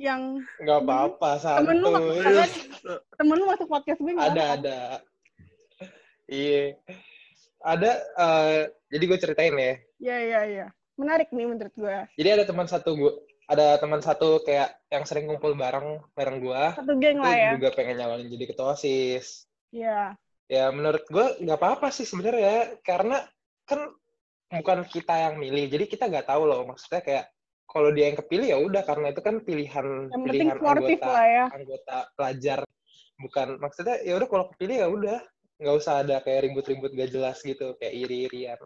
Yang 0.00 0.48
nggak 0.58 0.78
apa-apa 0.88 1.30
temen 1.60 1.76
lu 1.84 1.88
masuk 1.92 2.14
kan, 2.24 2.50
temen 3.20 3.36
lu 3.36 3.44
masuk 3.44 3.66
podcast 3.68 4.00
gue 4.00 4.12
ada 4.16 4.24
apa-apa. 4.24 4.56
ada 4.56 4.78
iya 6.32 6.80
ada 7.62 7.90
eh, 8.18 8.60
Jadi 8.92 9.04
gue 9.08 9.18
ceritain 9.18 9.54
ya. 9.56 9.74
Iya, 10.02 10.16
iya, 10.20 10.40
iya. 10.44 10.66
Menarik 11.00 11.32
nih 11.32 11.48
menurut 11.48 11.72
gue. 11.72 11.96
Jadi 12.20 12.28
ada 12.28 12.44
teman 12.44 12.68
satu 12.68 12.90
gue, 12.92 13.12
ada 13.48 13.80
teman 13.80 14.04
satu 14.04 14.44
kayak 14.44 14.76
yang 14.92 15.08
sering 15.08 15.32
kumpul 15.32 15.56
bareng 15.56 16.04
bareng 16.12 16.44
gue. 16.44 16.62
Satu 16.76 16.92
geng 17.00 17.16
lah 17.24 17.32
ya. 17.32 17.50
juga 17.56 17.72
pengen 17.72 17.96
nyalonin 17.96 18.28
jadi 18.28 18.44
ketua 18.52 18.76
osis. 18.76 19.48
Iya. 19.72 20.20
Ya 20.52 20.68
menurut 20.68 21.08
gue 21.08 21.26
nggak 21.40 21.56
apa-apa 21.56 21.88
sih 21.88 22.04
sebenarnya 22.04 22.76
karena 22.84 23.24
kan 23.64 23.88
bukan 24.52 24.84
kita 24.84 25.16
yang 25.16 25.40
milih, 25.40 25.72
jadi 25.72 25.84
kita 25.88 26.12
nggak 26.12 26.28
tahu 26.28 26.44
loh 26.44 26.68
maksudnya 26.68 27.00
kayak 27.00 27.31
kalau 27.72 27.88
dia 27.96 28.04
yang 28.12 28.18
kepilih 28.20 28.48
ya 28.52 28.58
udah 28.60 28.82
karena 28.84 29.06
itu 29.12 29.20
kan 29.24 29.36
pilihan 29.48 29.86
Yang 30.12 30.22
pilihan 30.28 30.56
anggota 30.60 31.06
lah 31.08 31.26
ya. 31.36 31.44
anggota 31.56 31.96
pelajar 32.16 32.58
bukan 33.24 33.48
maksudnya 33.64 33.96
ya 34.04 34.12
udah 34.18 34.28
kalau 34.32 34.44
kepilih 34.52 34.76
ya 34.84 34.88
udah 34.96 35.18
nggak 35.62 35.74
usah 35.80 35.94
ada 36.02 36.16
kayak 36.24 36.40
ribut-ribut 36.50 36.90
gak 36.92 37.10
jelas 37.14 37.38
gitu 37.40 37.66
kayak 37.80 37.94
iri-irian 38.02 38.58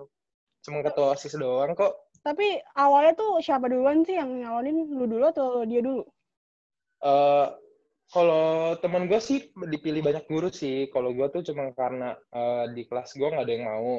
cuma 0.64 0.82
ketua 0.86 1.14
osis 1.14 1.34
doang 1.38 1.72
kok 1.78 1.92
Tapi 2.26 2.46
awalnya 2.75 3.12
tuh 3.20 3.32
siapa 3.46 3.70
duluan 3.72 4.02
sih 4.02 4.18
yang 4.20 4.30
nyalonin? 4.42 4.76
Lu 4.98 5.06
dulu 5.06 5.25
atau 5.30 5.62
dia 5.70 5.78
dulu? 5.78 6.02
Eh 7.10 7.46
kalau 8.14 8.46
teman 8.82 9.04
gue 9.10 9.20
sih 9.28 9.38
dipilih 9.72 10.02
banyak 10.08 10.25
guru 10.30 10.48
sih 10.60 10.76
kalau 10.94 11.10
gue 11.16 11.26
tuh 11.34 11.42
cuma 11.48 11.64
karena 11.80 12.08
eh, 12.38 12.64
di 12.75 12.82
kelas 12.88 13.10
gue 13.18 13.28
nggak 13.32 13.44
ada 13.46 13.54
yang 13.56 13.66
mau 13.70 13.92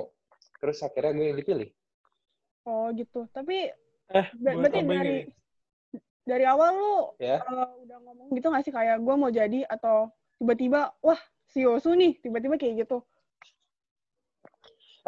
terus 0.60 0.78
akhirnya 0.88 1.12
gue 1.18 1.26
yang 1.30 1.40
dipilih 1.42 1.70
Oh 2.70 2.86
gitu. 3.00 3.20
Tapi 3.36 3.58
Eh, 4.08 4.28
berarti 4.40 4.80
dari 4.88 5.18
dari 6.24 6.46
awal 6.48 6.72
lu 6.76 6.96
ya. 7.20 7.44
eh, 7.44 7.68
udah 7.84 7.98
ngomong 8.04 8.28
gitu 8.36 8.48
nggak 8.48 8.64
sih? 8.64 8.74
Kayak 8.76 9.04
gue 9.04 9.16
mau 9.16 9.32
jadi 9.32 9.68
atau 9.68 10.12
tiba-tiba 10.40 10.96
wah 11.04 11.20
si 11.48 11.64
Yosu 11.64 11.96
nih 11.96 12.20
tiba-tiba 12.24 12.56
kayak 12.56 12.88
gitu. 12.88 13.04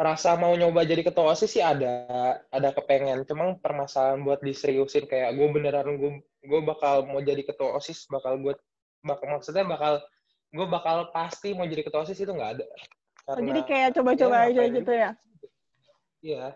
rasa 0.00 0.32
mau 0.32 0.56
nyoba 0.56 0.80
jadi 0.88 1.04
ketua 1.04 1.36
osis 1.36 1.60
sih 1.60 1.60
ada 1.60 2.08
ada 2.48 2.72
kepengen. 2.72 3.20
Cuma 3.28 3.52
permasalahan 3.60 4.24
buat 4.24 4.40
diseriusin 4.40 5.04
kayak 5.04 5.36
gue 5.36 5.48
beneran 5.52 6.00
gue 6.00 6.24
gue 6.24 6.60
bakal 6.64 7.04
mau 7.04 7.20
jadi 7.20 7.44
ketua 7.44 7.76
osis 7.76 8.08
bakal 8.08 8.40
gue 8.40 8.56
bakal 9.04 9.28
maksudnya 9.28 9.60
bakal 9.68 10.00
gue 10.56 10.66
bakal 10.72 11.12
pasti 11.12 11.52
mau 11.52 11.68
jadi 11.68 11.84
ketua 11.84 12.08
osis 12.08 12.16
itu 12.16 12.32
nggak 12.32 12.52
ada. 12.56 12.66
Oh, 13.28 13.36
karena 13.36 13.48
jadi 13.52 13.60
kayak 13.68 13.88
coba-coba 14.00 14.36
ya, 14.40 14.48
aja 14.48 14.62
gitu 14.72 14.92
ya. 14.92 15.10
iya 16.24 16.46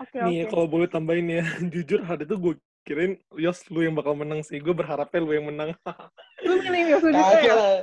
Oke 0.00 0.16
Nih 0.24 0.34
ya, 0.40 0.44
oke. 0.48 0.50
kalau 0.56 0.66
boleh 0.66 0.88
tambahin 0.88 1.28
ya, 1.28 1.44
jujur 1.72 2.00
hari 2.00 2.24
itu 2.24 2.36
gue 2.36 2.54
kirain 2.82 3.12
Yos 3.36 3.60
lu 3.68 3.84
yang 3.84 3.92
bakal 3.92 4.16
menang 4.16 4.40
sih. 4.40 4.56
Gue 4.56 4.72
berharapnya 4.72 5.20
lu 5.20 5.32
yang 5.36 5.46
menang. 5.46 5.76
Lu 6.46 6.56
milih 6.64 6.96
Yosu 6.96 7.12
juga 7.12 7.20
kagak 7.20 7.44
ya? 7.44 7.52
lah. 7.52 7.78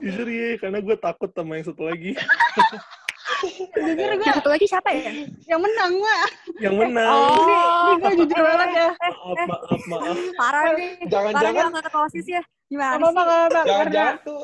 jujur 0.00 0.24
ya, 0.24 0.48
karena 0.56 0.78
gue 0.80 0.96
takut 0.96 1.28
sama 1.36 1.60
yang 1.60 1.66
satu 1.68 1.84
lagi. 1.84 2.16
Jujur 3.76 4.10
gue 4.16 4.24
Yang 4.24 4.36
satu 4.40 4.48
lagi 4.48 4.64
siapa 4.64 4.88
ya? 4.88 5.12
yang 5.44 5.60
menang 5.60 5.92
mah. 6.00 6.24
Yang 6.56 6.74
menang. 6.80 7.12
Oh. 7.12 7.36
Ini, 7.36 7.52
ini 7.52 7.92
gue 8.00 8.12
jujur 8.24 8.40
banget 8.40 8.70
ya. 8.72 8.88
Maaf, 9.12 9.38
maaf, 9.44 9.82
maaf. 9.84 10.16
Parah 10.16 10.16
nih. 10.16 10.24
Parah 10.40 10.64
nih 10.72 10.90
jangan-jangan 11.12 11.64
anggota 11.68 11.88
keosis 11.92 12.26
ya. 12.26 12.42
Gimana 12.72 12.96
Apa 12.96 13.04
apa 13.04 13.12
sih? 13.12 13.20
apa 13.20 13.28
karena 13.28 13.60
jangan-jangan 13.68 14.16
tuh 14.24 14.40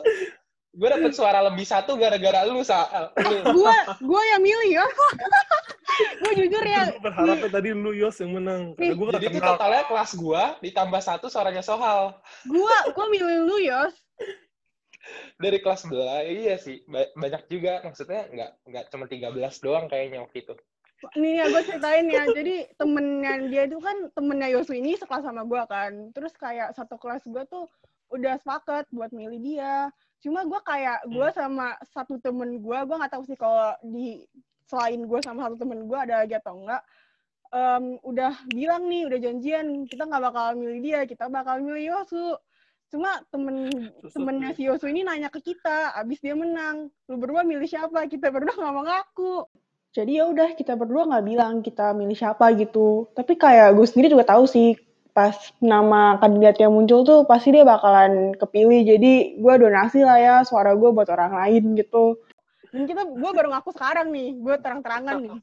gue 0.79 0.89
dapet 0.89 1.11
suara 1.11 1.43
lebih 1.43 1.67
satu 1.67 1.99
gara-gara 1.99 2.47
lu 2.47 2.63
sa 2.63 2.87
lu. 3.19 3.43
gue 3.59 3.75
gue 3.99 4.23
yang 4.31 4.43
milih 4.43 4.71
ya. 4.79 4.87
gue 6.23 6.33
jujur 6.39 6.63
ya. 6.63 6.95
Gue 6.95 7.03
berharapnya 7.03 7.51
tadi 7.51 7.69
lu 7.75 7.91
Yos 7.91 8.23
yang 8.23 8.39
menang. 8.39 8.79
Gue 8.79 9.07
gak 9.11 9.19
jadi 9.19 9.35
itu 9.35 9.43
totalnya 9.43 9.83
kelas 9.91 10.13
gua 10.15 10.55
ditambah 10.63 11.01
satu 11.03 11.27
suaranya 11.27 11.67
Sohal 11.67 12.15
Gue 12.47 12.77
gue 12.95 13.07
milih 13.11 13.37
lu 13.43 13.59
Yos. 13.59 13.95
dari 15.41 15.57
kelas 15.65 15.89
sebelah 15.89 16.21
iya 16.21 16.61
sih 16.61 16.85
ba- 16.85 17.09
banyak 17.17 17.49
juga 17.49 17.81
maksudnya 17.81 18.29
nggak 18.29 18.51
nggak 18.69 18.85
cuma 18.93 19.09
13 19.09 19.65
doang 19.65 19.89
kayaknya 19.89 20.21
waktu 20.21 20.45
itu 20.45 20.53
Nih 21.15 21.39
ya 21.39 21.45
gue 21.47 21.63
ceritain 21.63 22.07
ya. 22.11 22.27
Jadi 22.27 22.67
temennya 22.75 23.33
dia 23.47 23.63
itu 23.71 23.79
kan 23.79 24.11
temennya 24.19 24.49
Yosu 24.51 24.75
ini 24.75 24.99
sekelas 24.99 25.23
sama 25.23 25.47
gue 25.47 25.63
kan. 25.71 26.11
Terus 26.11 26.35
kayak 26.35 26.75
satu 26.75 26.99
kelas 26.99 27.23
gue 27.23 27.43
tuh 27.47 27.71
udah 28.11 28.35
sepakat 28.43 28.91
buat 28.91 29.15
milih 29.15 29.39
dia. 29.39 29.95
Cuma 30.19 30.43
gue 30.43 30.61
kayak 30.67 31.07
gue 31.07 31.29
sama 31.31 31.79
satu 31.95 32.19
temen 32.19 32.59
gue, 32.59 32.79
gue 32.79 32.97
nggak 32.99 33.13
tahu 33.15 33.25
sih 33.27 33.39
kalau 33.39 33.75
di 33.87 34.27
selain 34.67 35.01
gue 35.07 35.21
sama 35.23 35.49
satu 35.49 35.57
temen 35.63 35.87
gue 35.87 35.99
ada 35.99 36.27
lagi 36.27 36.35
atau 36.35 36.59
enggak. 36.59 36.83
Em, 37.49 37.97
udah 38.05 38.35
bilang 38.53 38.91
nih, 38.91 39.09
udah 39.09 39.19
janjian 39.23 39.67
kita 39.89 40.05
nggak 40.05 40.23
bakal 40.29 40.47
milih 40.59 40.81
dia, 40.85 41.01
kita 41.09 41.31
bakal 41.31 41.63
milih 41.65 41.95
Yosu. 41.95 42.37
Cuma 42.89 43.21
temen 43.29 43.69
temennya 44.13 44.53
ya. 44.53 44.57
si 44.57 44.63
Yosu 44.69 44.87
ini 44.91 45.07
nanya 45.07 45.33
ke 45.33 45.41
kita, 45.41 45.97
abis 45.97 46.19
dia 46.21 46.37
menang, 46.37 46.93
lu 47.09 47.17
berdua 47.17 47.47
milih 47.47 47.69
siapa? 47.69 48.05
Kita 48.11 48.29
berdua 48.29 48.53
nggak 48.53 48.75
mau 48.75 48.85
ngaku. 48.85 49.35
Jadi 49.97 50.21
ya 50.21 50.29
udah 50.29 50.53
kita 50.53 50.77
berdua 50.77 51.09
nggak 51.09 51.25
bilang 51.25 51.55
kita 51.65 51.97
milih 51.97 52.17
siapa 52.17 52.53
gitu. 52.59 53.09
Tapi 53.17 53.39
kayak 53.41 53.73
gue 53.73 53.87
sendiri 53.89 54.13
juga 54.13 54.29
tahu 54.29 54.45
sih 54.45 54.77
pas 55.19 55.35
nama 55.59 56.15
kandidat 56.23 56.63
yang 56.63 56.71
muncul 56.71 57.03
tuh 57.03 57.27
pasti 57.27 57.51
dia 57.51 57.67
bakalan 57.67 58.39
kepilih. 58.39 58.87
Jadi 58.87 59.35
gue 59.35 59.55
donasi 59.59 60.07
lah 60.07 60.19
ya 60.23 60.35
suara 60.47 60.79
gue 60.79 60.95
buat 60.95 61.11
orang 61.11 61.35
lain 61.35 61.75
gitu. 61.75 62.23
Dan 62.71 62.87
kita 62.87 63.03
gue 63.03 63.31
baru 63.35 63.51
ngaku 63.51 63.75
sekarang 63.75 64.15
nih, 64.15 64.39
gue 64.39 64.55
terang-terangan 64.63 65.17
nih. 65.19 65.35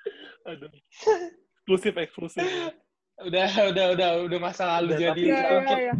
Aduh. 0.48 0.72
Eksklusif, 1.60 1.92
eksklusif. 2.00 2.48
udah 3.20 3.52
udah 3.68 3.86
udah 3.92 4.10
udah 4.24 4.38
masa 4.40 4.64
lalu 4.80 4.96
Udah, 4.96 5.12
jadi 5.12 5.20
iya 5.28 5.40
mungkin 5.52 5.76
iya. 5.76 5.94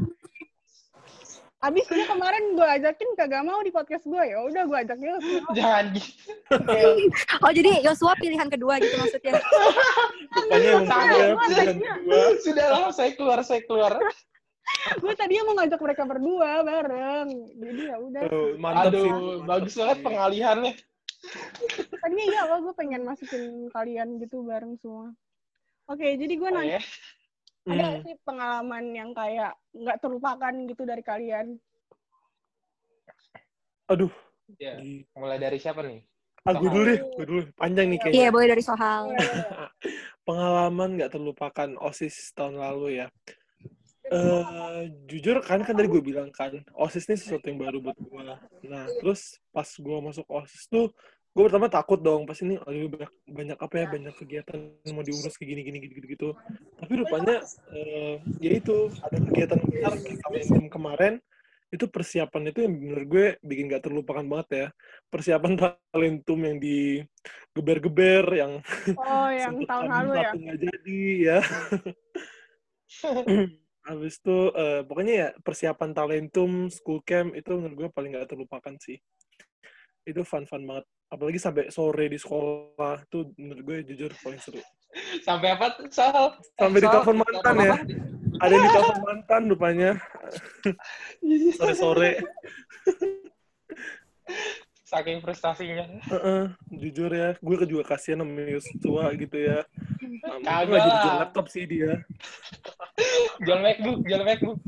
Abis 1.60 1.84
dia 1.92 2.08
kemarin 2.08 2.56
gue 2.56 2.64
ajakin 2.64 3.08
kagak 3.14 3.44
mau 3.44 3.60
di 3.60 3.68
podcast 3.68 4.08
gue 4.08 4.22
ya 4.24 4.40
udah 4.48 4.64
gue 4.64 4.78
ajak 4.80 4.96
Yosu. 4.96 5.44
jangan 5.52 5.92
gitu 5.92 6.32
Oh 7.44 7.52
jadi 7.52 7.84
Yosua 7.84 8.16
pilihan 8.16 8.48
kedua 8.48 8.80
gitu 8.80 8.96
maksudnya. 8.96 9.36
Dia 10.56 10.80
sama, 10.88 11.04
pilihan 11.44 12.00
kedua. 12.00 12.20
sudah 12.40 12.66
lah 12.72 12.90
saya 12.90 13.12
keluar 13.12 13.44
saya 13.44 13.60
keluar 13.62 14.00
gue 15.02 15.12
tadinya 15.18 15.50
mau 15.50 15.54
ngajak 15.58 15.80
mereka 15.82 16.02
berdua 16.06 16.62
bareng. 16.62 17.28
Jadi 17.58 17.80
ya 17.90 17.96
udah. 17.98 18.22
Oh, 18.30 18.48
mantap 18.56 18.94
sih. 18.94 19.02
aduh 19.04 19.10
bagus 19.42 19.74
banget 19.74 19.98
pengalihannya 20.00 20.72
Tadinya 21.92 22.24
iya 22.24 22.42
gue 22.56 22.72
pengen 22.72 23.02
masukin 23.04 23.42
kalian 23.68 24.16
gitu 24.16 24.40
bareng 24.40 24.80
semua. 24.80 25.12
Oke, 25.90 26.16
jadi 26.16 26.32
gue 26.32 26.48
Oh, 26.48 26.54
nanya 26.54 26.78
ya. 26.78 26.82
Ada 27.68 27.72
Hmm. 27.72 27.76
nggak 27.76 28.02
sih 28.08 28.14
pengalaman 28.24 28.84
yang 28.96 29.10
kayak 29.12 29.52
nggak 29.76 29.98
terlupakan 30.00 30.54
gitu 30.64 30.82
dari 30.88 31.02
kalian? 31.04 31.46
Aduh. 33.90 34.12
Ya, 34.58 34.80
mulai 35.14 35.38
dari 35.38 35.62
siapa 35.62 35.84
nih 35.86 36.02
Ah, 36.48 36.56
gue 36.56 36.72
dulu 36.72 36.84
deh. 36.88 37.00
Gue 37.20 37.26
dulu. 37.28 37.42
Panjang 37.52 37.86
nih 37.92 37.98
kayaknya. 38.00 38.16
Iya 38.16 38.28
boleh 38.32 38.48
dari 38.48 38.62
Sohal. 38.64 39.12
pengalaman 40.26 40.96
nggak 40.96 41.12
terlupakan 41.12 41.68
osis 41.84 42.32
tahun 42.32 42.56
lalu 42.56 43.04
ya. 43.04 43.06
Eh 44.08 44.88
jujur 45.04 45.44
kan 45.44 45.60
kan 45.62 45.76
tadi 45.76 45.86
gue 45.86 46.00
bilang 46.02 46.32
kan 46.32 46.64
osis 46.74 47.06
ini 47.06 47.20
sesuatu 47.20 47.44
yang 47.44 47.60
baru 47.60 47.78
buat 47.84 47.98
gue. 48.00 48.22
Nah 48.72 48.88
terus 49.04 49.36
pas 49.52 49.68
gue 49.68 49.98
masuk 50.00 50.24
osis 50.32 50.64
tuh 50.66 50.88
gue 51.30 51.46
pertama 51.46 51.70
takut 51.70 52.02
dong 52.02 52.26
pas 52.26 52.34
ini 52.42 52.58
aduh 52.58 52.90
banyak, 52.90 53.12
banyak 53.30 53.58
apa 53.62 53.74
ya 53.78 53.86
banyak 53.86 54.14
kegiatan 54.18 54.58
mau 54.90 55.06
diurus 55.06 55.38
kayak 55.38 55.54
gini 55.54 55.62
gini 55.62 55.78
gitu 55.86 56.06
gitu 56.10 56.28
tapi 56.74 56.92
rupanya 56.98 57.38
eh, 57.70 58.18
ya 58.42 58.50
itu 58.50 58.90
ada 58.98 59.18
kegiatan 59.22 59.62
besar 59.62 59.94
kayak 60.02 60.18
Talentum 60.26 60.66
kemarin 60.66 61.22
itu 61.70 61.86
persiapan 61.86 62.50
itu 62.50 62.66
yang 62.66 62.74
menurut 62.74 63.06
gue 63.06 63.26
bikin 63.46 63.70
gak 63.70 63.86
terlupakan 63.86 64.26
banget 64.26 64.48
ya 64.50 64.66
persiapan 65.06 65.54
talentum 65.54 66.42
yang 66.42 66.58
di 66.58 66.98
geber-geber 67.54 68.26
yang 68.34 68.58
Oh, 68.98 69.30
yang 69.38 69.54
tahun 69.62 69.86
lalu 69.86 70.12
ya. 70.18 70.30
nggak 70.34 70.58
jadi 70.66 71.02
ya. 71.22 71.38
Habis 73.86 74.18
itu 74.18 74.36
eh, 74.54 74.80
pokoknya 74.84 75.14
ya 75.14 75.28
persiapan 75.40 75.90
talentum, 75.94 76.68
school 76.68 77.00
camp 77.06 77.38
itu 77.38 77.54
menurut 77.54 77.86
gue 77.86 77.88
paling 77.94 78.18
nggak 78.18 78.34
terlupakan 78.34 78.74
sih. 78.82 78.98
Itu 80.02 80.26
fun-fun 80.26 80.66
banget. 80.66 80.86
Apalagi 81.10 81.42
sampai 81.42 81.74
sore 81.74 82.06
di 82.06 82.18
sekolah 82.18 83.02
tuh 83.10 83.34
menurut 83.34 83.62
gue 83.66 83.76
jujur 83.92 84.14
paling 84.22 84.38
seru. 84.38 84.62
sampai 85.26 85.54
apa 85.54 85.74
tuh, 85.78 85.86
Sal 85.90 86.34
Sampai 86.58 86.82
di 86.82 86.86
Sal, 86.86 87.02
telepon 87.02 87.16
mantan 87.22 87.54
ya. 87.58 87.74
Ada 88.38 88.52
yang 88.54 88.62
di 88.62 88.70
telepon 88.70 88.98
mantan 89.02 89.42
rupanya. 89.50 89.90
Sore-sore. 91.58 92.22
saking 94.90 95.22
frustasinya 95.22 95.86
Heeh, 96.02 96.50
jujur 96.74 97.14
ya, 97.14 97.38
gue 97.38 97.56
juga 97.62 97.94
kasihan 97.94 98.26
sama 98.26 98.42
Yosua 98.42 99.14
gitu 99.14 99.38
ya. 99.38 99.62
Kagak 100.42 100.66
jadi 100.66 100.98
jual 101.06 101.16
laptop 101.22 101.46
sih 101.46 101.62
dia. 101.70 102.02
jual 103.46 103.62
MacBook 103.62 104.02
jual 104.02 104.22
MacBook 104.26 104.58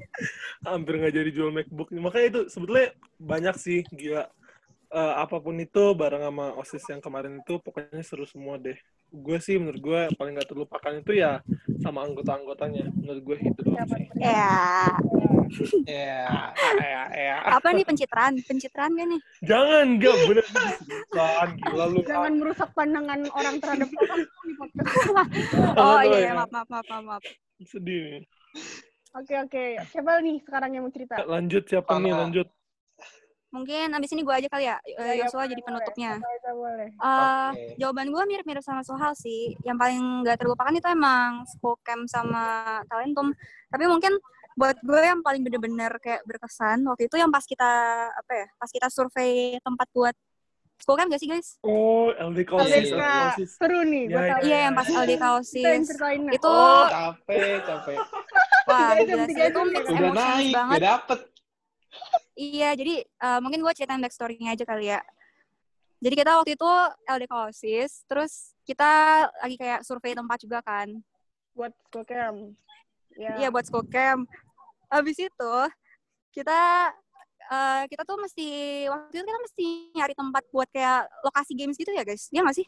hampir 0.62 0.94
nggak 1.02 1.14
jadi 1.18 1.30
jual 1.34 1.50
MacBook. 1.50 1.90
Makanya 1.90 2.26
itu 2.30 2.40
sebetulnya 2.46 2.94
banyak 3.18 3.54
sih 3.58 3.82
gila. 3.90 4.30
Eh, 4.92 5.14
apa 5.16 5.40
pun 5.40 5.56
itu 5.56 5.96
bareng 5.96 6.20
sama 6.20 6.52
OSIS 6.61 6.84
yang 6.92 7.00
kemarin 7.00 7.40
itu 7.40 7.56
pokoknya 7.64 8.04
seru 8.04 8.28
semua 8.28 8.61
deh. 8.61 8.76
gue 9.12 9.38
sih 9.40 9.56
menurut 9.61 9.80
gue 9.80 10.00
paling 10.16 10.37
gak 10.40 10.49
terlupakan 10.52 10.92
itu 11.00 11.16
ya 11.16 11.40
sama 11.80 12.04
anggota-anggotanya. 12.04 12.92
Menurut 12.92 13.22
gue 13.25 13.37
itu 13.40 13.61
doang 13.64 13.88
sih. 13.88 14.04
Ya, 14.20 14.92
Ya. 15.84 16.52
Ya, 16.80 17.02
ya. 17.12 17.34
apa 17.44 17.72
nih 17.72 17.84
pencitraan? 17.88 18.37
Pencitraan 18.44 18.92
gak 18.92 19.08
nih? 19.16 19.20
Jangan, 19.49 19.87
gak 19.96 20.16
bener. 20.28 20.46
Gila 21.56 21.84
lu. 21.88 22.00
Jangan 22.04 22.32
merusak 22.37 22.68
pandangan 22.76 23.20
orang 23.32 23.54
terhadap 23.64 23.88
orang 24.04 24.20
di 24.44 24.54
podcast. 24.61 24.96
Oh 25.76 26.00
iya, 26.04 26.16
ya. 26.16 26.20
iya, 26.20 26.32
maaf, 26.37 26.52
maaf, 26.52 26.68
maaf, 26.68 27.04
maaf. 27.04 27.25
Sedih 27.64 28.00
nih. 28.20 28.25
Oke 29.16 29.34
oke. 29.40 29.64
Siapa 29.92 30.20
nih 30.20 30.37
sekarang 30.44 30.70
yang 30.76 30.84
mau 30.84 30.92
cerita? 30.92 31.20
Lanjut 31.25 31.64
siapa 31.68 31.96
nih, 32.00 32.12
lanjut. 32.12 32.49
Mungkin 33.52 33.92
abis 33.92 34.11
ini 34.11 34.25
gue 34.25 34.32
aja 34.32 34.49
kali 34.49 34.64
ya, 34.64 34.80
Ya, 34.82 35.12
ya, 35.12 35.23
Yosua 35.23 35.44
boleh, 35.44 35.50
jadi 35.52 35.62
penutupnya. 35.62 36.12
Boleh, 36.16 36.54
boleh. 36.56 36.88
Eh, 36.88 37.50
Oke. 37.52 37.76
jawaban 37.76 38.09
gue 38.09 38.23
mirip-mirip 38.26 38.64
sama 38.64 38.80
Sohal 38.80 39.12
sih. 39.12 39.52
Yang 39.61 39.76
paling 39.76 40.02
gak 40.25 40.40
terlupakan 40.40 40.73
itu 40.73 40.88
emang 40.88 41.44
Spokem 41.44 42.09
sama 42.09 42.42
Talentum. 42.88 43.37
Tapi 43.68 43.85
mungkin 43.85 44.16
buat 44.52 44.80
gue 44.80 45.00
yang 45.00 45.21
paling 45.21 45.44
bener-bener 45.44 45.92
kayak 45.97 46.25
berkesan 46.25 46.85
waktu 46.85 47.09
itu 47.09 47.16
yang 47.16 47.28
pas 47.28 47.44
kita 47.44 47.73
apa 48.09 48.32
ya, 48.35 48.47
pas 48.54 48.68
kita 48.68 48.88
survei 48.88 49.56
tempat 49.61 49.88
buat 49.92 50.16
Spokem 50.80 51.12
gak 51.12 51.21
sih 51.21 51.28
guys? 51.28 51.61
Oh, 51.61 52.09
LDK 52.11 52.56
OSIS, 52.56 52.88
LDK. 52.88 52.97
LDK 52.97 53.21
OSIS. 53.28 53.50
Seru 53.54 53.80
nih. 53.85 54.04
Ya, 54.09 54.21
ya. 54.25 54.37
Iya 54.40 54.59
yang 54.64 54.75
pas 54.75 54.88
LDK 54.88 54.97
Kita 54.97 55.28
yang 55.28 55.37
OSIS. 55.38 55.87
ceritain. 55.87 56.21
nah. 56.25 56.32
Itu 56.32 56.49
Oh, 56.49 56.85
capek, 56.88 57.56
capek. 57.68 57.97
wah 58.64 58.90
gila 58.97 59.25
sih. 59.28 59.37
Itu 59.44 59.61
mix 59.68 59.85
emotions 59.87 60.16
naik, 60.40 60.54
banget. 60.56 60.73
udah 60.73 60.85
dapet. 60.88 61.21
Iya, 62.42 62.70
jadi 62.75 62.94
eh, 63.06 63.38
mungkin 63.38 63.62
gue 63.62 63.72
ceritain 63.78 64.02
backstory-nya 64.02 64.58
aja 64.58 64.64
kali 64.66 64.90
ya. 64.90 65.00
Jadi 66.02 66.14
kita 66.18 66.34
waktu 66.34 66.58
itu 66.58 66.70
LDK 67.06 67.32
OSIS, 67.46 68.02
terus 68.11 68.58
kita 68.66 68.90
lagi 69.38 69.54
kayak 69.54 69.87
survei 69.87 70.18
tempat 70.18 70.38
juga 70.42 70.58
kan. 70.58 70.90
buat 71.52 71.70
Skocam. 71.92 72.56
Ya. 73.14 73.37
Iya 73.38 73.49
buat 73.54 73.62
Skocam. 73.68 74.26
Habis 74.90 75.20
itu 75.22 75.54
kita 76.34 76.90
eh, 77.46 77.82
kita 77.87 78.02
tuh 78.02 78.18
mesti 78.18 78.49
waktu 78.90 79.14
itu 79.14 79.25
kita 79.28 79.40
mesti 79.46 79.66
nyari 79.94 80.14
tempat 80.16 80.42
buat 80.50 80.66
kayak 80.75 81.06
lokasi 81.22 81.52
games 81.54 81.78
gitu 81.78 81.94
ya 81.94 82.02
guys. 82.02 82.26
Iya 82.34 82.40
nggak 82.42 82.56
sih? 82.58 82.66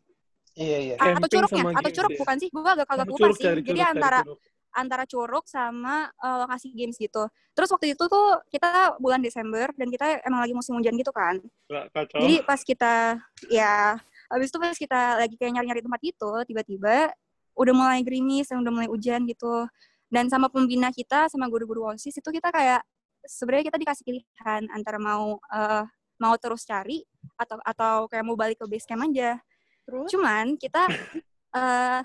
Iya, 0.54 0.78
iya. 0.78 0.94
atau 0.94 1.26
Camping 1.26 1.32
curugnya? 1.34 1.64
Atau 1.74 1.82
games 1.82 1.96
curug 1.98 2.12
ya. 2.14 2.18
bukan 2.22 2.36
sih? 2.38 2.48
Gue 2.54 2.62
agak 2.62 2.86
agak 2.86 3.06
Sama 3.10 3.12
lupa 3.18 3.26
sih. 3.34 3.44
Jadi 3.50 3.62
curug, 3.66 3.90
antara 3.90 4.20
curug. 4.22 4.40
Antara 4.74 5.06
curug 5.06 5.46
sama 5.46 6.10
eh, 6.10 6.36
lokasi 6.44 6.74
games 6.74 6.98
gitu. 6.98 7.30
Terus 7.54 7.70
waktu 7.70 7.94
itu 7.94 8.04
tuh 8.10 8.26
kita 8.50 8.98
bulan 8.98 9.22
Desember 9.22 9.70
dan 9.78 9.88
kita 9.88 10.20
emang 10.26 10.42
lagi 10.42 10.54
musim 10.54 10.74
hujan 10.74 10.98
gitu 10.98 11.14
kan. 11.14 11.38
Kacau. 11.70 12.18
Jadi 12.18 12.42
pas 12.42 12.60
kita 12.60 13.22
ya 13.46 13.96
habis 14.26 14.50
itu 14.50 14.58
pas 14.58 14.74
kita 14.74 15.00
lagi 15.22 15.38
kayak 15.38 15.54
nyari-nyari 15.54 15.82
tempat 15.86 16.00
gitu, 16.02 16.32
tiba-tiba 16.50 17.14
udah 17.54 17.74
mulai 17.74 18.02
gerimis, 18.02 18.50
dan 18.50 18.66
udah 18.66 18.72
mulai 18.74 18.88
hujan 18.90 19.22
gitu. 19.30 19.70
Dan 20.10 20.26
sama 20.26 20.50
pembina 20.50 20.90
kita 20.90 21.30
sama 21.30 21.46
guru-guru 21.46 21.94
OSIS 21.94 22.18
itu 22.18 22.30
kita 22.34 22.50
kayak 22.50 22.82
sebenarnya 23.24 23.70
kita 23.70 23.78
dikasih 23.78 24.04
pilihan 24.04 24.62
antara 24.74 24.98
mau 24.98 25.38
eh, 25.54 25.86
mau 26.18 26.34
terus 26.38 26.66
cari 26.66 27.02
atau 27.38 27.58
atau 27.62 27.94
kayak 28.10 28.24
mau 28.26 28.34
balik 28.34 28.58
ke 28.58 28.66
base 28.66 28.86
camp 28.86 29.06
aja. 29.06 29.38
Terus? 29.86 30.10
Cuman 30.10 30.58
kita 30.58 30.90
eh 31.54 32.02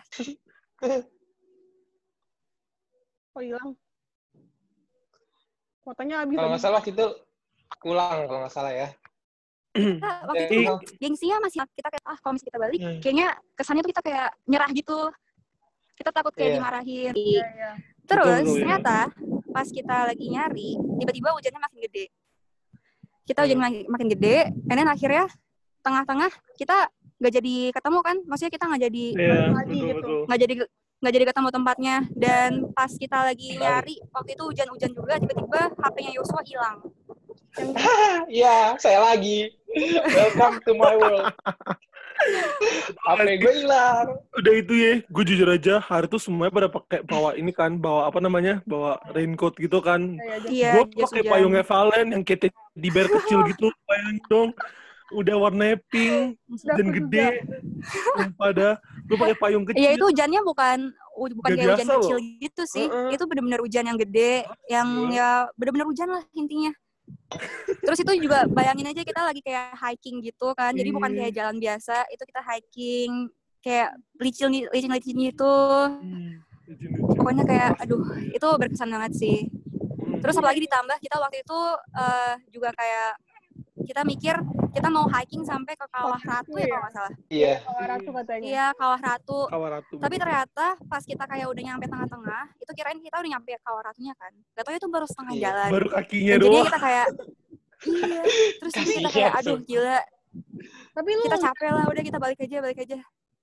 Oh 3.39 3.43
hilang. 3.47 3.71
Fotonya 5.79 6.27
habis. 6.27 6.35
Kalau 6.35 6.49
nggak 6.51 6.59
salah 6.59 6.83
itu 6.83 7.05
pulang 7.79 8.19
kalau 8.27 8.39
nggak 8.43 8.51
salah 8.51 8.73
ya. 8.75 8.89
kita 9.71 10.11
waktu 10.27 10.43
Eh, 10.43 10.59
itu 10.59 10.73
gengsinya 10.99 11.37
masih 11.39 11.63
kita 11.71 11.87
kayak 11.87 12.03
ah 12.03 12.17
kalau 12.19 12.35
misalnya 12.35 12.49
kita 12.51 12.59
balik 12.59 12.79
Hmm. 12.83 12.99
kayaknya 12.99 13.27
kesannya 13.55 13.81
tuh 13.85 13.91
kita 13.95 14.01
kayak 14.03 14.29
nyerah 14.43 14.69
gitu. 14.75 14.99
Kita 15.95 16.09
takut 16.11 16.33
kayak 16.35 16.49
Iya. 16.51 16.55
dimarahin. 16.59 17.13
Iya, 17.15 17.43
iya. 17.47 17.71
Terus 18.03 18.43
Betul, 18.43 18.51
ya. 18.51 18.59
ternyata 18.59 18.97
pas 19.55 19.67
kita 19.71 19.95
lagi 20.11 20.25
nyari, 20.27 20.69
tiba-tiba 20.99 21.29
hujannya 21.31 21.61
makin 21.63 21.79
gede. 21.87 22.05
Kita 23.23 23.39
hujan 23.47 23.57
Hmm. 23.61 23.87
makin, 23.87 24.07
gede, 24.09 24.35
and 24.67 24.75
then 24.75 24.89
akhirnya 24.89 25.31
tengah-tengah 25.79 26.27
kita 26.59 26.91
nggak 27.23 27.33
jadi 27.39 27.55
ketemu 27.71 27.99
kan? 28.03 28.17
Maksudnya 28.27 28.51
kita 28.51 28.65
nggak 28.67 28.81
jadi 28.89 29.05
Iya, 29.15 29.35
lagi 29.53 29.79
betul, 29.79 29.87
gitu. 29.87 29.95
betul. 29.95 30.19
nggak 30.27 30.39
jadi 30.43 30.53
nggak 30.99 31.13
jadi 31.15 31.25
ketemu 31.31 31.49
tempatnya. 31.51 31.97
Dan 32.11 32.51
pas 32.75 32.91
kita 32.91 33.17
lagi 33.23 33.55
nyari, 33.55 33.95
waktu 34.11 34.35
itu 34.35 34.43
hujan-hujan 34.43 34.91
juga, 34.91 35.13
tiba-tiba 35.19 35.61
HP-nya 35.79 36.11
Yosua 36.19 36.41
hilang. 36.43 36.77
Iya, 38.29 38.59
saya 38.83 38.99
lagi. 39.01 39.51
Welcome 40.13 40.59
to 40.67 40.71
my 40.75 40.95
world. 40.99 41.33
HP 43.07 43.39
gue 43.39 43.53
hilang. 43.63 44.19
Udah 44.35 44.53
itu 44.59 44.73
ya, 44.75 44.93
gue 45.07 45.23
jujur 45.23 45.47
aja 45.47 45.79
hari 45.79 46.11
itu 46.11 46.19
semuanya 46.19 46.51
pada 46.51 46.67
pakai 46.67 46.99
bawa 47.07 47.31
ini 47.39 47.55
kan, 47.55 47.79
bawa 47.79 48.11
apa 48.11 48.19
namanya, 48.19 48.59
bawa 48.67 48.99
raincoat 49.15 49.55
gitu 49.55 49.79
kan. 49.79 50.19
Iya, 50.51 50.83
gue 50.83 50.83
pakai 50.99 51.23
payungnya 51.23 51.63
Valen 51.63 52.11
yang 52.11 52.23
kayak 52.27 52.51
di 52.75 52.89
bear 52.91 53.07
kecil 53.07 53.39
gitu, 53.51 53.71
bayangin 53.87 54.19
dong. 54.27 54.51
Udah 55.09 55.35
warnanya 55.41 55.77
pink, 55.89 56.37
Sudah 56.53 56.75
dan 56.77 56.87
gede. 56.93 57.27
Pada 58.37 58.77
gue 59.09 59.17
pakai 59.17 59.37
payung 59.37 59.65
kecil. 59.65 59.81
Iya 59.81 59.89
itu 59.97 60.05
hujannya 60.05 60.41
bukan 60.45 60.77
bukan 61.19 61.49
kayak 61.51 61.75
hujan 61.75 61.87
kecil 61.99 62.17
loh. 62.17 62.39
gitu 62.39 62.63
sih. 62.69 62.85
Heeh. 62.87 63.17
Itu 63.17 63.23
bener-bener 63.25 63.59
hujan 63.59 63.85
yang 63.89 63.97
gede, 63.99 64.45
yang 64.69 64.87
Gila. 64.87 65.15
ya 65.17 65.29
bener-bener 65.57 65.87
hujan 65.89 66.07
lah 66.13 66.23
intinya. 66.37 66.71
Terus 67.81 67.99
itu 68.05 68.11
juga 68.21 68.45
bayangin 68.49 68.89
aja 68.89 69.01
kita 69.01 69.21
lagi 69.25 69.41
kayak 69.41 69.73
hiking 69.77 70.21
gitu 70.21 70.53
kan. 70.53 70.71
Jadi 70.77 70.89
bukan 70.93 71.11
kayak 71.13 71.33
jalan 71.33 71.57
biasa, 71.57 72.05
itu 72.13 72.23
kita 72.25 72.41
hiking 72.45 73.11
kayak 73.59 73.91
licin 74.21 74.49
licin 74.71 74.91
licin 74.93 75.17
gitu. 75.17 75.55
Hmm. 75.89 76.45
Pokoknya 77.17 77.43
kayak 77.49 77.71
aduh, 77.81 78.01
itu 78.29 78.47
berkesan 78.61 78.93
banget 78.93 79.13
sih. 79.17 79.37
Hmm. 79.49 80.21
Terus 80.21 80.37
apalagi 80.37 80.61
ditambah 80.63 80.97
kita 81.01 81.17
waktu 81.17 81.41
itu 81.41 81.59
eh, 81.97 82.33
juga 82.53 82.69
kayak 82.77 83.11
kita 83.89 84.01
mikir 84.05 84.35
kita 84.69 84.87
mau 84.87 85.05
hiking 85.07 85.41
sampai 85.41 85.73
ke 85.73 85.85
Kawah 85.87 86.19
Ratu 86.19 86.53
ya 86.55 86.65
kalau 86.65 86.81
nggak 86.81 86.93
salah. 86.93 87.13
Iya. 87.27 87.53
Kawah 87.61 87.85
Ratu 87.87 88.09
katanya. 88.13 88.45
Iya, 88.45 88.65
Kawah 88.73 88.99
Ratu. 88.99 89.39
Kawaratu. 89.47 89.95
Tapi 89.97 90.15
ternyata 90.17 90.65
pas 90.85 91.03
kita 91.03 91.23
kayak 91.25 91.47
udah 91.47 91.63
nyampe 91.63 91.85
tengah-tengah, 91.85 92.43
itu 92.57 92.71
kirain 92.73 92.99
kita 92.99 93.15
udah 93.17 93.29
nyampe 93.29 93.49
kawah 93.59 93.81
ratunya 93.81 94.13
kan. 94.15 94.31
Gak 94.53 94.63
tau 94.63 94.73
itu 94.73 94.87
baru 94.87 95.05
setengah 95.05 95.33
Iya. 95.33 95.41
jalan. 95.43 95.69
baru 95.71 95.87
kakinya 95.89 96.33
Dan 96.35 96.41
doang. 96.45 96.65
kita 96.65 96.79
kayak, 96.79 97.07
iya. 97.85 98.21
Terus 98.59 98.71
jadi 98.73 98.91
kita 98.91 99.09
kayak, 99.09 99.31
Kasihan, 99.33 99.47
aduh 99.49 99.57
gila, 99.63 99.99
Tapi 100.93 101.09
lu 101.09 101.21
kita 101.25 101.37
capek 101.41 101.69
lah, 101.73 101.85
udah 101.89 102.03
kita 102.05 102.17
balik 102.17 102.39
aja, 102.39 102.57
balik 102.61 102.79
aja. 102.79 102.97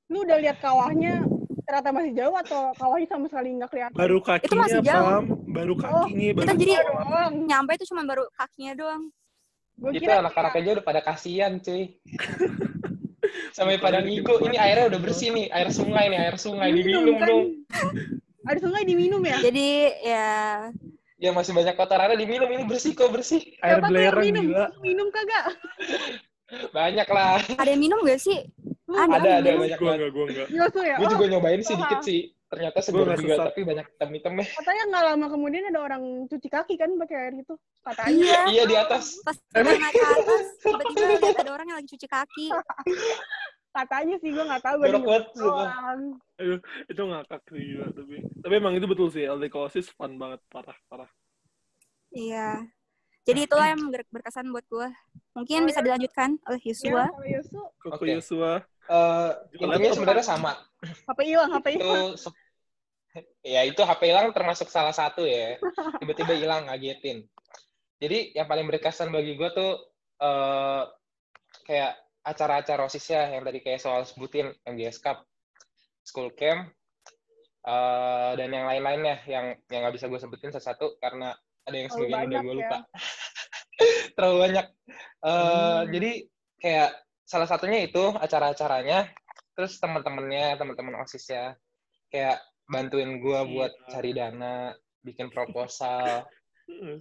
lu 0.07 0.19
udah 0.23 0.39
lihat 0.39 0.57
kawahnya 0.63 1.27
ternyata 1.67 1.91
masih 1.91 2.13
jauh 2.15 2.37
atau 2.39 2.71
kawahnya 2.79 3.09
sama 3.11 3.27
sekali 3.27 3.49
nggak 3.59 3.71
kelihatan? 3.75 3.97
Baru 3.99 4.19
kakinya, 4.23 4.59
masih 4.63 4.81
jauh. 4.87 5.03
Pam. 5.03 5.25
Baru 5.51 5.75
kakinya. 5.75 6.31
kita 6.31 6.39
baru 6.47 6.59
jadi 6.63 6.75
doang. 6.79 7.33
nyampe 7.43 7.71
itu 7.75 7.85
cuma 7.91 8.03
baru 8.07 8.23
kakinya 8.33 8.73
doang. 8.79 9.03
Gue 9.77 9.91
Itu 9.93 10.03
kira 10.03 10.25
anak-anak 10.25 10.53
aja 10.55 10.71
udah 10.73 10.85
pada 10.85 11.01
kasihan, 11.01 11.61
cuy. 11.61 12.01
Sampai 13.57 13.77
pada 13.77 14.01
ngigo, 14.01 14.41
ini 14.43 14.57
airnya 14.57 14.89
udah 14.89 15.01
bersih 15.01 15.33
nih, 15.33 15.49
air 15.49 15.69
sungai 15.69 16.09
nih, 16.09 16.19
air 16.19 16.37
sungai 16.37 16.73
diminum 16.73 17.17
kan. 17.17 17.29
dong. 17.29 17.45
Ada 18.47 18.59
sungai 18.63 18.83
diminum 18.85 19.21
ya? 19.21 19.37
Jadi 19.41 19.69
ya, 20.01 20.29
Yang 21.17 21.35
masih 21.35 21.53
banyak 21.53 21.75
kotorannya 21.75 22.17
diminum, 22.17 22.49
ini 22.49 22.65
bersih 22.65 22.93
kok, 22.93 23.09
bersih. 23.09 23.41
air 23.59 23.81
belerang 23.81 24.23
minum? 24.23 24.45
gila. 24.47 24.67
Minum 24.81 25.09
kagak? 25.11 25.45
Banyak 26.71 27.09
lah. 27.11 27.43
ada 27.59 27.67
yang 27.67 27.83
minum 27.83 27.99
gak 28.07 28.23
sih? 28.23 28.39
Ada, 28.87 29.19
Ada, 29.19 29.31
ada, 29.43 29.51
minum. 29.51 29.61
banyak 29.67 29.81
banget. 29.83 29.99
enggak, 29.99 30.11
gue 30.15 30.25
enggak. 30.31 30.47
Ya? 30.47 30.95
Gue 30.95 31.03
Oh, 31.03 31.11
juga 31.11 31.25
nyobain 31.27 31.61
sih 31.61 31.75
dikit 31.75 32.01
sih. 32.01 32.21
Ternyata 32.47 32.79
segar 32.79 33.11
juga, 33.19 33.35
sesat. 33.35 33.47
tapi 33.51 33.61
banyak 33.67 33.87
hitam-hitamnya. 33.91 34.45
katanya 34.55 34.83
nggak 34.87 35.05
lama 35.11 35.27
kemudian 35.27 35.65
ada 35.67 35.81
orang 35.83 36.03
cuci 36.31 36.47
kaki 36.47 36.75
kan 36.79 36.91
pakai 36.95 37.17
air 37.19 37.35
itu. 37.35 37.55
Katanya. 37.83 38.15
Iya, 38.15 38.41
Iya, 38.47 38.63
di 38.71 38.77
atas. 38.79 39.05
pas 39.27 39.35
naik 39.51 39.83
ke 39.91 40.07
atas, 40.07 40.45
tiba-tiba 40.63 41.05
lihat 41.11 41.39
ada 41.43 41.51
orang 41.51 41.67
yang 41.67 41.79
lagi 41.83 41.91
cuci 41.91 42.07
kaki. 42.07 42.47
Katanya 43.75 44.17
sih 44.23 44.31
gue 44.33 44.45
nggak 44.47 44.63
tahu. 44.63 44.77
Gue 44.79 44.89
Jorok 44.89 45.03
banget. 45.05 45.25
Aduh, 46.37 46.61
itu 46.87 47.03
ngakak 47.03 47.41
sih 47.49 47.63
gila. 47.65 47.87
Tapi, 47.93 48.17
tapi 48.45 48.55
emang 48.57 48.75
itu 48.77 48.87
betul 48.87 49.09
sih, 49.11 49.25
LDK 49.25 49.55
OSIS 49.57 49.89
fun 49.93 50.15
banget, 50.17 50.41
parah, 50.49 50.77
parah. 50.87 51.11
Iya. 52.13 52.63
Jadi 53.27 53.41
itulah 53.43 53.67
yang 53.75 53.83
ber- 53.91 54.07
berkesan 54.15 54.55
buat 54.55 54.63
gue. 54.71 54.89
Mungkin 55.35 55.67
bisa 55.67 55.83
dilanjutkan 55.83 56.39
oleh 56.47 56.61
Ya, 56.63 56.71
Yosua. 56.73 57.05
kalau 57.11 57.27
Yosu, 57.27 57.61
Koko 57.83 57.97
Oke. 57.99 58.15
Yosua. 58.15 58.53
Eh, 58.57 58.63
Jualan 58.87 59.77
intinya 59.77 59.91
apa? 59.91 59.97
sebenarnya 59.99 60.27
sama. 60.27 60.53
HP 60.83 61.21
hilang, 61.27 61.51
HP 61.51 61.67
hilang. 61.79 62.15
ya 63.41 63.65
itu 63.65 63.81
HP 63.81 64.03
hilang 64.13 64.31
termasuk 64.31 64.69
salah 64.71 64.93
satu 64.95 65.25
ya. 65.27 65.59
Tiba-tiba 65.99 66.37
hilang 66.37 66.69
ngagetin. 66.71 67.27
Jadi 67.97 68.37
yang 68.37 68.47
paling 68.47 68.69
berkesan 68.69 69.09
bagi 69.11 69.35
gue 69.35 69.51
tuh 69.57 69.73
eh 70.21 70.83
kayak 71.67 71.93
acara-acara 72.27 72.87
OSISnya 72.91 73.39
yang 73.39 73.43
tadi 73.47 73.63
kayak 73.63 73.79
soal 73.79 74.03
sebutin 74.03 74.51
MGS 74.67 74.99
Cup, 74.99 75.23
School 76.03 76.35
Camp, 76.35 76.71
eh, 77.67 78.31
dan 78.35 78.49
yang 78.51 78.67
lain-lainnya 78.67 79.23
yang 79.31 79.55
yang 79.71 79.81
nggak 79.87 79.95
bisa 79.95 80.11
gue 80.11 80.19
sebutin 80.19 80.51
satu-satu 80.51 80.99
karena 80.99 81.35
ada 81.67 81.77
yang 81.77 81.91
sebagian 81.91 82.27
udah 82.31 82.41
gue 82.43 82.55
ya. 82.55 82.59
lupa. 82.63 82.79
Terlalu 84.17 84.37
banyak. 84.51 84.67
Eh, 84.67 84.95
Hmm. 85.27 85.83
Jadi 85.91 86.13
kayak 86.63 86.91
salah 87.27 87.49
satunya 87.51 87.83
itu 87.83 88.15
acara-acaranya 88.15 89.11
terus 89.53 89.77
teman-temannya 89.83 90.55
teman-teman 90.57 91.03
osis 91.03 91.27
ya 91.27 91.53
kayak 92.09 92.39
bantuin 92.71 93.19
gue 93.19 93.41
buat 93.51 93.73
Iya. 93.75 93.87
cari 93.91 94.11
dana 94.15 94.71
bikin 95.03 95.31
proposal 95.31 96.23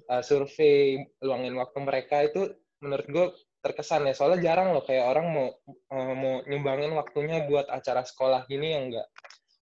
uh, 0.10 0.24
survei 0.28 0.98
luangin 1.22 1.54
waktu 1.58 1.78
mereka 1.82 2.26
itu 2.26 2.54
menurut 2.82 3.08
gue 3.08 3.26
terkesan 3.62 4.06
ya 4.06 4.14
soalnya 4.14 4.42
jarang 4.54 4.74
loh 4.78 4.86
kayak 4.86 5.10
orang 5.10 5.26
mau 5.30 5.48
uh, 5.90 6.14
mau 6.14 6.42
nyumbangin 6.46 6.94
waktunya 6.94 7.46
buat 7.50 7.66
acara 7.70 8.06
sekolah 8.06 8.46
gini 8.46 8.78
yang 8.78 8.94
enggak 8.94 9.08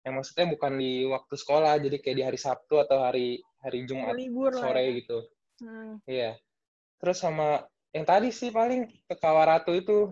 yang 0.01 0.17
maksudnya 0.17 0.49
bukan 0.49 0.81
di 0.81 1.05
waktu 1.05 1.35
sekolah 1.37 1.77
jadi 1.85 1.97
kayak 2.01 2.17
di 2.17 2.25
hari 2.25 2.39
Sabtu 2.41 2.81
atau 2.81 3.05
hari 3.05 3.45
hari 3.61 3.85
Jumat 3.85 4.17
libur 4.17 4.53
lah 4.57 4.73
sore 4.73 4.83
ya. 4.89 4.93
gitu 5.01 5.19
Hmm. 5.61 6.01
iya 6.09 6.41
terus 6.97 7.21
sama 7.21 7.61
yang 7.93 8.09
tadi 8.09 8.33
sih 8.33 8.49
paling 8.49 8.89
ke 9.05 9.13
Kawaratu 9.13 9.77
itu 9.77 10.09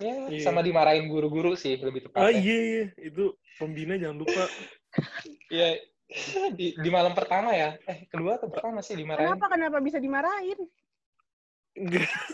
ya 0.00 0.14
Iya. 0.32 0.40
sama 0.42 0.64
dimarahin 0.64 1.06
guru-guru 1.12 1.52
sih 1.54 1.76
lebih 1.76 2.08
Ah 2.16 2.32
tepatnya 2.32 2.40
iya 2.40 2.58
iya. 2.64 2.84
Itu 2.96 3.36
pembina 3.60 4.00
jangan 4.00 4.16
lupa. 4.24 4.44
Iya. 5.52 5.78
Di, 6.58 6.74
di 6.74 6.88
malam 6.90 7.14
pertama 7.14 7.54
ya? 7.54 7.78
Eh 7.86 8.10
kedua 8.10 8.40
atau 8.40 8.50
pertama 8.50 8.82
sih 8.82 8.98
dimarahin? 8.98 9.30
Kenapa 9.30 9.46
kenapa 9.46 9.78
bisa 9.78 10.02
dimarahin? 10.02 10.58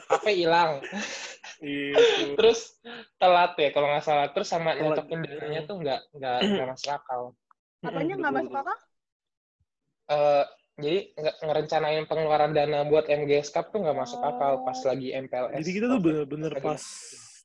HP 0.08 0.26
hilang? 0.32 0.80
Iya. 1.56 2.36
terus 2.36 2.76
telat 3.16 3.56
ya 3.56 3.72
kalau 3.72 3.88
nggak 3.88 4.04
salah. 4.04 4.28
Terus 4.28 4.44
sama 4.44 4.76
nyocokin 4.76 5.24
dananya 5.24 5.64
tuh 5.64 5.80
nggak 5.80 6.00
nggak 6.12 6.38
nggak 6.52 6.68
masuk 6.76 6.90
akal. 6.92 7.20
Apanya 7.80 8.14
nggak 8.20 8.34
masuk 8.36 8.54
akal? 8.60 8.76
Eh, 10.06 10.44
jadi 10.76 10.98
nggak 11.16 11.36
ngerencanain 11.48 12.04
pengeluaran 12.04 12.52
dana 12.52 12.84
buat 12.84 13.08
MGS 13.08 13.48
Cup 13.56 13.72
tuh 13.72 13.80
nggak 13.80 13.96
masuk 13.96 14.20
akal 14.20 14.60
pas 14.68 14.76
lagi 14.84 15.16
MPLS 15.16 15.64
Jadi 15.64 15.70
kita 15.72 15.86
tuh 15.88 16.00
bener-bener 16.04 16.52
pas 16.60 16.82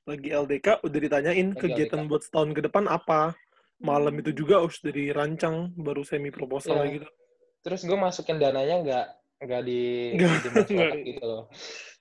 lagi 0.03 0.27
LDK 0.27 0.81
udah 0.81 0.99
ditanyain 0.99 1.47
Lagi 1.49 1.59
kegiatan 1.59 1.99
LDK. 1.99 2.09
buat 2.09 2.21
setahun 2.21 2.49
ke 2.51 2.61
depan 2.61 2.83
apa. 2.85 3.33
Malam 3.77 4.13
itu 4.15 4.29
juga 4.31 4.61
harus 4.61 4.77
dari 4.77 5.09
rancang 5.09 5.73
baru 5.73 6.01
semi 6.01 6.29
proposal 6.29 6.79
Iya. 6.79 6.89
gitu. 6.95 7.07
terus 7.61 7.81
gue 7.81 7.93
masukin 7.93 8.37
dananya 8.37 8.75
nggak 8.79 9.05
nggak 9.39 9.61
di 9.63 10.11
Nggak, 10.17 10.65
di 10.65 11.01
gitu 11.13 11.23
loh 11.23 11.43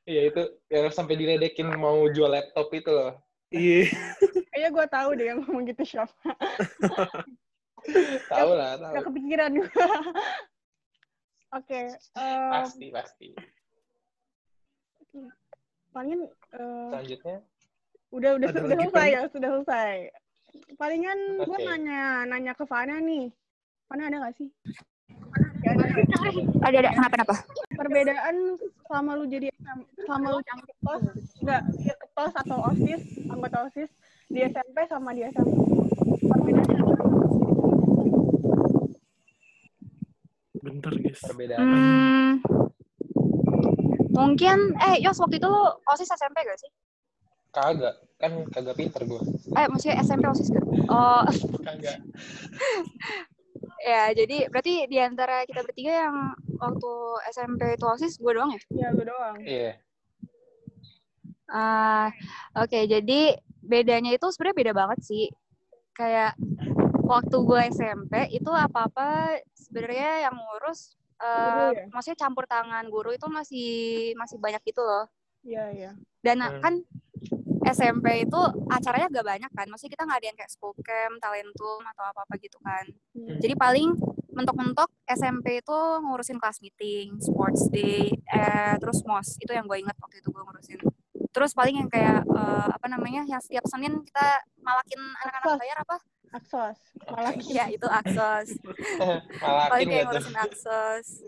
Iya 0.03 0.27
itu 0.27 0.41
yang 0.67 0.89
sampai 0.89 1.15
diledekin 1.15 1.71
mau 1.71 2.03
jual 2.07 2.29
laptop 2.29 2.71
itu 2.71 2.89
loh 2.89 3.13
Iya. 3.49 3.89
Kayaknya 4.53 4.69
gue 4.71 4.87
tahu 4.89 5.09
deh 5.15 5.25
yang 5.27 5.39
ngomong 5.41 5.63
gitu 5.67 5.83
siapa. 5.87 6.13
tahu 8.33 8.51
lah 8.53 8.71
tahu 8.75 8.93
Gak 8.93 9.03
kepikiran 9.05 9.51
gue. 9.55 9.71
Oke, 11.51 11.79
em, 12.15 12.51
pasti 12.53 12.87
pasti 12.89 13.29
palingan 15.91 16.31
eh, 16.55 16.89
selanjutnya 16.89 17.37
udah 18.11 18.31
udah 18.43 18.49
Ada 18.51 18.59
sudah 18.59 18.69
lagi, 18.75 18.87
selesai 18.91 19.09
ya, 19.09 19.23
sudah 19.31 19.49
selesai. 19.55 19.95
Palingan 20.75 21.19
gue 21.47 21.59
Oke. 21.59 21.67
nanya 21.67 22.27
nanya 22.27 22.53
ke 22.59 22.65
Fana 22.67 22.99
nih. 22.99 23.31
Fana 23.87 24.11
ada 24.11 24.17
gak 24.27 24.35
sih? 24.39 24.49
Ada. 25.63 25.85
Ada 26.67 26.77
ada 26.83 26.91
kenapa 26.95 27.15
kenapa? 27.15 27.35
Perbedaan 27.79 28.37
selama 28.87 29.11
lu 29.15 29.25
jadi 29.31 29.49
selama 30.03 30.27
lu 30.35 30.41
jadi 30.43 30.63
ketos 30.67 31.03
enggak 31.41 31.63
ya 31.87 31.95
ketos 31.95 32.33
atau 32.35 32.59
osis 32.75 33.03
anggota 33.31 33.59
osis 33.71 33.91
di 34.27 34.43
SMP 34.43 34.77
sama 34.91 35.15
di 35.15 35.23
SMA. 35.31 35.55
Perbedaannya 36.27 36.77
apa? 36.83 36.95
Bentar 40.61 40.93
guys. 40.99 41.21
perbedaan 41.25 41.63
Hmm, 41.63 42.31
mungkin 44.13 44.59
eh 44.77 44.99
Yos 45.01 45.17
waktu 45.23 45.39
itu 45.39 45.49
lo 45.49 45.79
osis 45.89 46.11
SMP 46.11 46.43
gak 46.43 46.59
sih? 46.59 46.71
Kagak 47.51 47.95
kan 48.17 48.33
kagak 48.51 48.77
pinter 48.79 49.03
gue 49.05 49.23
Eh 49.59 49.67
maksudnya 49.67 49.99
SMP 50.01 50.25
osis 50.31 50.49
gak? 50.51 50.65
Oh 50.87 51.25
kagak 51.67 51.99
ya 53.91 54.13
jadi 54.13 54.47
berarti 54.53 54.87
di 54.87 54.99
antara 55.01 55.43
kita 55.49 55.65
bertiga 55.65 56.07
yang 56.07 56.17
waktu 56.61 56.93
SMP 57.33 57.75
itu 57.75 57.87
osis 57.89 58.21
gue 58.21 58.33
doang 58.33 58.53
ya? 58.53 58.61
Ya 58.71 58.89
lu 58.95 59.03
doang. 59.05 59.37
iya 59.41 59.81
Ah, 61.51 62.15
Oke, 62.55 62.87
jadi 62.87 63.35
bedanya 63.59 64.15
itu 64.15 64.23
sebenarnya 64.31 64.59
beda 64.63 64.73
banget 64.73 64.99
sih. 65.03 65.27
Kayak 65.91 66.39
waktu 67.03 67.37
gue 67.43 67.61
SMP 67.75 68.15
itu 68.31 68.51
apa-apa 68.55 69.35
sebenarnya 69.59 70.31
yang 70.31 70.37
ngurus, 70.39 70.95
Guru 71.19 71.27
eh, 71.27 71.71
ya? 71.75 71.85
maksudnya 71.91 72.19
campur 72.23 72.47
tangan 72.47 72.87
guru 72.87 73.11
itu 73.11 73.27
masih 73.27 73.71
masih 74.15 74.39
banyak 74.39 74.63
gitu 74.63 74.79
loh. 74.79 75.11
Iya, 75.43 75.65
iya. 75.75 75.91
Dan 76.23 76.39
Hmm. 76.39 76.63
kan 76.63 76.75
SMP 77.65 78.25
itu 78.25 78.41
acaranya 78.73 79.07
gak 79.13 79.27
banyak 79.27 79.51
kan, 79.53 79.67
maksudnya 79.69 79.93
kita 79.93 80.05
nggak 80.09 80.19
ada 80.21 80.27
yang 80.33 80.39
kayak 80.39 80.53
school 80.53 80.75
camp, 80.81 81.15
talentum 81.21 81.81
atau 81.85 82.05
apa-apa 82.09 82.35
gitu 82.41 82.57
kan. 82.65 82.85
Hmm. 83.13 83.37
Jadi 83.37 83.55
paling 83.57 83.89
mentok-mentok 84.33 84.89
SMP 85.05 85.61
itu 85.61 85.79
ngurusin 86.01 86.41
kelas 86.41 86.63
meeting, 86.65 87.21
sports 87.21 87.69
day, 87.69 88.09
eh, 88.15 88.75
terus 88.81 89.05
mos 89.05 89.37
itu 89.37 89.53
yang 89.53 89.69
gue 89.69 89.77
inget 89.77 89.97
waktu 90.01 90.23
itu 90.23 90.29
gue 90.33 90.43
ngurusin. 90.43 90.81
Terus 91.31 91.53
paling 91.53 91.85
yang 91.85 91.91
kayak 91.91 92.25
eh, 92.25 92.69
apa 92.73 92.87
namanya 92.89 93.27
yang 93.29 93.43
setiap 93.43 93.67
Senin 93.69 94.01
kita 94.03 94.27
malakin 94.63 95.01
anak-anak 95.27 95.61
bayar 95.61 95.79
apa? 95.85 95.97
Aksos. 96.31 96.79
Malah 97.11 97.35
Ya 97.43 97.67
itu 97.69 97.87
aksos. 97.91 98.49
malakin 99.43 99.71
paling 99.71 99.87
kayak 99.91 100.05
ngurusin 100.09 100.37
aksos. 100.39 101.07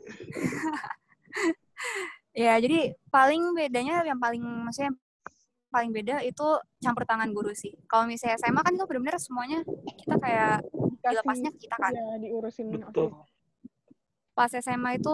ya 2.33 2.57
jadi 2.57 2.97
paling 3.13 3.53
bedanya 3.53 4.01
yang 4.09 4.17
paling 4.17 4.41
maksudnya 4.41 4.95
yang 4.95 4.99
paling 5.73 5.91
beda 5.91 6.21
itu 6.21 6.45
campur 6.79 7.03
tangan 7.03 7.33
guru 7.33 7.51
sih. 7.53 7.73
Kalau 7.87 8.05
misalnya 8.05 8.37
SMA 8.37 8.61
kan 8.61 8.73
itu 8.73 8.85
benar-benar 8.85 9.17
semuanya 9.17 9.65
kita 9.97 10.17
kayak 10.17 10.61
dilepasnya 11.01 11.51
ke 11.51 11.59
kita 11.59 11.77
kan. 11.77 11.91
ya 11.91 12.21
diurusin 12.21 12.69
Betul. 12.79 13.11
pas 14.33 14.49
SMA 14.51 14.97
itu 14.97 15.13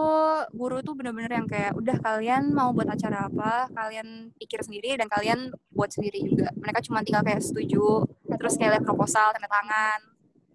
guru 0.53 0.79
tuh 0.79 0.95
bener-bener 0.95 1.27
yang 1.33 1.47
kayak 1.47 1.75
udah 1.75 1.97
kalian 1.99 2.55
mau 2.55 2.71
buat 2.71 2.87
acara 2.87 3.27
apa 3.27 3.67
kalian 3.69 4.31
pikir 4.37 4.63
sendiri 4.63 4.95
dan 4.95 5.07
kalian 5.07 5.51
buat 5.71 5.91
sendiri 5.91 6.23
juga 6.23 6.55
mereka 6.55 6.79
cuma 6.81 7.03
tinggal 7.03 7.27
kayak 7.27 7.43
setuju 7.43 8.07
terus 8.31 8.55
kayak 8.55 8.79
lihat 8.79 8.85
proposal 8.87 9.35
tanda 9.35 9.51
tangan 9.51 10.01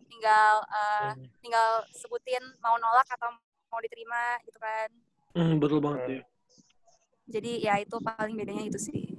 tinggal 0.08 0.63
Hmm. 0.63 1.20
tinggal 1.44 1.70
sebutin 1.92 2.39
mau 2.60 2.80
nolak 2.80 3.04
atau 3.10 3.36
mau 3.68 3.84
diterima 3.84 4.39
gitu 4.44 4.56
kan 4.58 4.88
Hmm, 5.36 5.60
betul 5.60 5.84
banget 5.84 6.02
ya. 6.08 6.22
jadi 7.28 7.52
ya 7.60 7.74
itu 7.82 7.96
paling 8.00 8.36
bedanya 8.38 8.63
itu 8.63 8.80
sih 8.80 9.12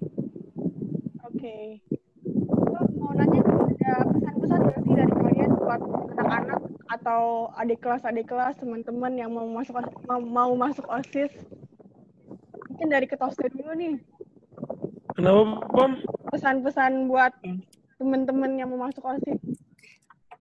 Mau 1.44 3.12
nanya 3.12 3.44
ada 3.44 3.92
pesan-pesan 4.16 4.58
nggak 4.64 4.78
sih 4.80 4.92
dari 4.96 5.12
kalian 5.12 5.50
buat 5.60 5.80
anak-anak 6.16 6.60
atau 6.88 7.52
adik 7.60 7.84
kelas 7.84 8.00
adik 8.08 8.32
kelas 8.32 8.56
teman-teman 8.56 9.12
yang 9.12 9.28
mau 9.28 9.44
masuk 9.52 9.76
mau, 10.08 10.24
mau 10.24 10.52
masuk 10.56 10.88
osis? 10.88 11.28
Mungkin 12.72 12.88
dari 12.88 13.04
ketosnya 13.04 13.52
dulu 13.52 13.76
nih. 13.76 14.00
Kenapa, 15.12 15.60
Pam? 15.68 15.92
Pesan-pesan 16.32 17.12
buat 17.12 17.36
teman-teman 18.00 18.56
yang 18.56 18.72
mau 18.72 18.88
masuk 18.88 19.04
osis. 19.04 19.40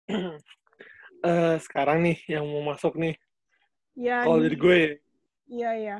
Eh, 1.19 1.59
sekarang 1.59 1.99
nih 1.99 2.15
yang 2.31 2.47
mau 2.47 2.63
masuk 2.63 2.95
nih. 2.95 3.11
Ya. 3.91 4.23
Kalau 4.23 4.39
dari 4.39 4.55
gue 4.55 4.75
ya, 4.79 4.91
Iya 5.51 5.71
iya. 5.75 5.97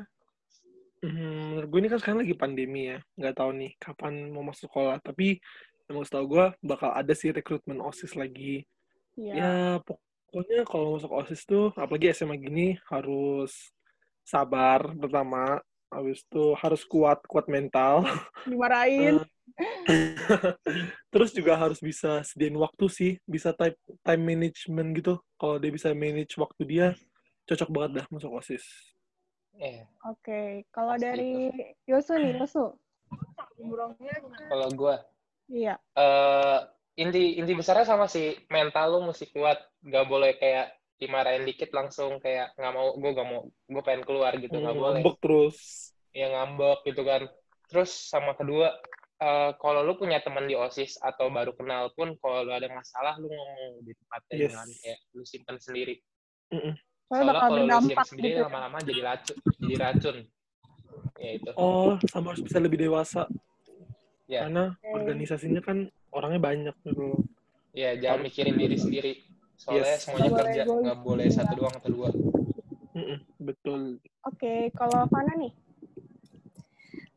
Hmm, 1.00 1.56
menurut 1.56 1.68
gue 1.72 1.80
ini 1.80 1.88
kan 1.88 1.98
sekarang 2.00 2.20
lagi 2.20 2.36
pandemi 2.36 2.92
ya, 2.92 2.98
nggak 3.16 3.34
tahu 3.40 3.50
nih 3.56 3.72
kapan 3.80 4.28
mau 4.28 4.44
masuk 4.44 4.68
sekolah. 4.68 5.00
Tapi 5.00 5.40
emang 5.88 6.04
setahu 6.04 6.36
gue 6.36 6.44
bakal 6.60 6.92
ada 6.92 7.12
sih 7.16 7.32
rekrutmen 7.32 7.80
osis 7.80 8.12
lagi. 8.12 8.68
Iya. 9.16 9.32
Ya 9.32 9.52
pokoknya 9.80 10.68
kalau 10.68 11.00
masuk 11.00 11.12
osis 11.24 11.48
tuh, 11.48 11.72
apalagi 11.72 12.12
SMA 12.12 12.36
gini 12.36 12.76
harus 12.92 13.72
sabar 14.28 14.92
pertama, 14.92 15.64
habis 15.88 16.20
itu 16.20 16.52
harus 16.60 16.84
kuat 16.84 17.24
kuat 17.24 17.48
mental. 17.48 18.04
Dimarahin. 18.50 19.24
Terus 21.12 21.30
juga 21.32 21.56
harus 21.58 21.80
bisa 21.82 22.20
sediain 22.28 22.54
waktu 22.60 22.86
sih, 22.92 23.12
bisa 23.24 23.56
time 23.56 23.74
time 24.04 24.22
management 24.22 24.88
gitu. 25.00 25.14
Kalau 25.40 25.56
dia 25.56 25.72
bisa 25.72 25.90
manage 25.96 26.36
waktu 26.36 26.62
dia, 26.68 26.86
cocok 27.48 27.68
banget 27.72 27.90
dah 28.04 28.06
masuk 28.12 28.30
osis. 28.36 28.62
Iya. 29.58 29.84
Oke. 30.06 30.64
Kalau 30.70 30.94
Pasti 30.94 31.04
dari 31.04 31.32
Yosu 31.88 32.12
nih, 32.16 32.32
Yosu. 32.38 32.64
kalau 34.50 34.68
gue 34.72 34.94
Iya. 35.50 35.74
eh 35.98 36.58
inti 36.96 37.36
inti 37.36 37.52
besarnya 37.58 37.82
sama 37.84 38.06
sih 38.06 38.38
mental 38.48 38.86
lu 38.94 38.98
mesti 39.10 39.26
kuat 39.34 39.58
gak 39.82 40.06
boleh 40.06 40.38
kayak 40.38 40.70
dimarahin 41.00 41.42
dikit 41.48 41.72
langsung 41.72 42.20
kayak 42.20 42.52
nggak 42.60 42.72
mau 42.76 42.92
gue 42.96 43.10
gak 43.10 43.28
mau 43.28 43.40
gue 43.48 43.82
pengen 43.82 44.04
keluar 44.06 44.32
gitu 44.36 44.52
nggak 44.52 44.72
Hmm, 44.76 44.80
boleh 44.84 45.00
ngambek 45.02 45.16
terus. 45.20 45.56
ya 46.12 46.26
ngambek 46.30 46.78
gitu 46.86 47.02
kan 47.04 47.22
terus 47.68 47.90
sama 47.90 48.32
kedua 48.36 48.72
eh 49.20 49.50
kalau 49.60 49.80
lu 49.84 49.96
punya 49.96 50.20
teman 50.24 50.48
di 50.48 50.56
osis 50.56 50.96
atau 51.00 51.28
baru 51.28 51.52
kenal 51.52 51.92
pun 51.92 52.16
kalau 52.20 52.40
lu 52.46 52.52
ada 52.56 52.68
masalah 52.72 53.16
lu 53.20 53.28
ngomong 53.28 53.84
di 53.84 53.92
tempatnya 53.96 54.34
Yes. 54.36 54.44
jangan 54.54 54.68
kayak 54.80 54.98
lu 55.12 55.22
simpan 55.26 55.56
sendiri 55.60 55.94
Mm-mm. 56.50 56.74
Soalnya 57.10 57.26
soalnya 57.26 57.34
bakal 57.34 57.48
kalau 57.50 57.58
lu 57.58 57.58
simpan 57.58 57.82
berdampak 57.82 58.06
sendiri 58.06 58.30
gitu. 58.30 58.44
lama-lama 58.46 58.78
jadi 58.86 59.00
racun 59.02 59.36
jadi 59.58 59.74
racun 59.82 60.16
ya 61.18 61.30
itu 61.36 61.50
Oh, 61.58 61.92
sama 62.06 62.26
harus 62.32 62.42
bisa 62.46 62.58
lebih 62.62 62.78
dewasa. 62.78 63.26
Ya. 64.30 64.46
Karena 64.46 64.78
Oke. 64.78 64.94
organisasinya 64.94 65.58
kan 65.58 65.90
orangnya 66.14 66.38
banyak 66.38 66.76
gitu. 66.86 67.18
Ya, 67.74 67.98
jangan 67.98 68.22
mikirin 68.30 68.54
diri 68.54 68.78
sendiri. 68.78 69.12
Soalnya 69.58 69.98
Yes. 69.98 70.06
semuanya 70.06 70.30
boleh 70.30 70.40
kerja, 70.46 70.62
nggak 70.64 70.98
boleh 71.02 71.26
satu 71.34 71.52
doang 71.58 71.74
atau 71.74 71.90
dua. 71.90 72.08
Mm-mm, 72.94 73.18
betul. 73.42 73.80
Oke, 74.22 74.70
kalau 74.78 75.02
Fana 75.10 75.34
nih? 75.34 75.50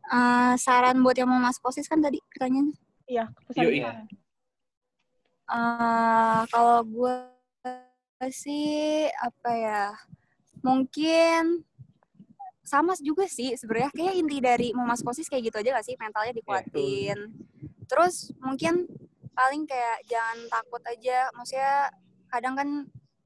Eh, 0.10 0.53
saran 0.58 0.99
buat 1.06 1.15
yang 1.15 1.29
mau 1.29 1.38
masuk 1.39 1.69
OSIS 1.69 1.86
kan 1.86 2.01
tadi 2.01 2.17
pertanyaannya. 2.34 2.75
Iya, 3.08 3.29
pesan 3.45 3.62
Yoi. 3.62 3.77
Fana. 3.86 4.03
Eh, 5.53 6.41
kalau 6.49 6.82
gue 6.82 7.15
sih 8.29 9.07
apa 9.19 9.51
ya? 9.55 9.83
Mungkin 10.63 11.63
sama 12.63 12.95
juga 13.03 13.27
sih 13.27 13.59
sebenarnya 13.59 13.91
kayak 13.91 14.15
inti 14.15 14.38
dari 14.39 14.67
mau 14.71 14.88
masuk 14.88 15.12
OSIS 15.12 15.27
kayak 15.27 15.51
gitu 15.51 15.57
aja 15.59 15.69
gak 15.75 15.86
sih 15.86 15.95
mentalnya 15.99 16.33
dikuatin. 16.33 17.17
Terus 17.86 18.31
mungkin 18.39 18.88
paling 19.36 19.67
kayak 19.67 20.07
jangan 20.07 20.38
takut 20.47 20.81
aja. 20.88 21.27
Maksudnya 21.36 21.91
kadang 22.31 22.55
kan 22.55 22.69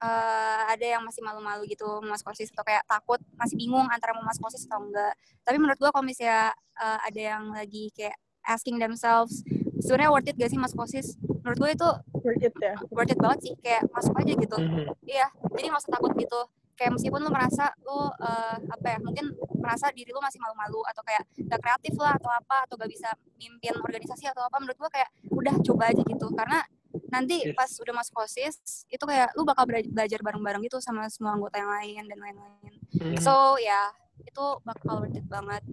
eh, 0.02 0.62
ada 0.74 0.86
yang 0.98 1.06
masih 1.06 1.22
malu-malu 1.22 1.70
gitu 1.70 1.86
mau 2.02 2.18
masuk 2.18 2.34
OSIS 2.34 2.50
atau 2.52 2.66
kayak 2.66 2.84
takut 2.90 3.22
masih 3.38 3.56
bingung 3.56 3.86
antara 3.94 4.18
mau 4.18 4.26
masuk 4.26 4.50
OSIS 4.50 4.66
atau 4.66 4.82
enggak. 4.82 5.14
Tapi 5.46 5.58
menurut 5.62 5.78
gua 5.78 5.94
kalau 5.94 6.06
misalnya 6.06 6.52
eh, 6.82 7.00
ada 7.06 7.22
yang 7.38 7.44
lagi 7.54 7.94
kayak 7.94 8.18
asking 8.48 8.82
themselves 8.82 9.46
sebenarnya 9.84 10.10
worth 10.10 10.30
it 10.30 10.36
gak 10.36 10.50
sih 10.50 10.60
masuk 10.60 10.82
OSIS? 10.82 11.14
Menurut 11.48 11.60
gue 11.64 11.72
itu 11.72 11.90
Worth 12.20 12.44
it 12.44 12.56
ya. 12.60 12.76
worth 12.92 13.08
it 13.08 13.16
banget 13.18 13.40
sih 13.40 13.54
kayak 13.58 13.88
masuk 13.88 14.12
aja 14.14 14.34
gitu 14.36 14.56
Mhm. 14.60 14.84
iya 15.08 15.32
jadi 15.48 15.72
nggak 15.72 15.80
usah 15.80 15.96
takut 15.96 16.12
gitu 16.14 16.42
kayak 16.76 16.92
meskipun 16.92 17.24
lu 17.24 17.32
merasa 17.32 17.72
lu 17.82 17.96
eh, 18.20 18.58
apa 18.68 18.86
ya 18.86 18.98
mungkin 19.00 19.26
merasa 19.56 19.88
diri 19.90 20.12
lu 20.12 20.20
masih 20.20 20.38
malu-malu 20.38 20.84
atau 20.84 21.00
kayak 21.02 21.24
gak 21.42 21.58
kreatif 21.58 21.96
lah 21.96 22.14
atau 22.14 22.28
apa 22.30 22.68
atau 22.68 22.76
gak 22.76 22.92
bisa 22.92 23.10
mimpin 23.34 23.74
organisasi 23.74 24.28
atau 24.28 24.44
apa 24.44 24.60
menurut 24.60 24.76
gua 24.78 24.92
kayak 24.92 25.08
udah 25.32 25.56
coba 25.64 25.84
aja 25.88 26.04
gitu 26.04 26.28
karena 26.32 26.60
nanti 27.08 27.36
Yes. 27.42 27.56
pas 27.56 27.72
udah 27.80 27.94
masuk 27.96 28.14
OSIS 28.20 28.56
itu 28.86 29.00
kayak 29.02 29.32
lu 29.34 29.42
bakal 29.42 29.64
bela- 29.64 29.88
belajar 29.88 30.20
bareng-bareng 30.20 30.62
gitu 30.62 30.78
sama 30.78 31.08
semua 31.08 31.32
anggota 31.34 31.58
yang 31.58 31.72
lain 31.72 32.04
dan 32.06 32.20
lain-lain 32.20 32.74
Mhm. 32.94 33.18
so 33.18 33.56
ya 33.58 33.88
itu 34.20 34.46
bakal 34.62 35.00
worth 35.00 35.16
it 35.16 35.24
banget 35.26 35.64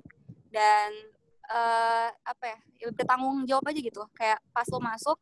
dan 0.49 0.95
eh 1.45 2.09
apa 2.15 2.45
ya 2.47 2.59
ya 2.79 2.87
bertanggung 2.89 3.43
jawab 3.45 3.67
aja 3.67 3.81
gitu 3.83 4.01
kayak 4.13 4.39
pas 4.49 4.65
lo 4.65 4.79
masuk 4.79 5.19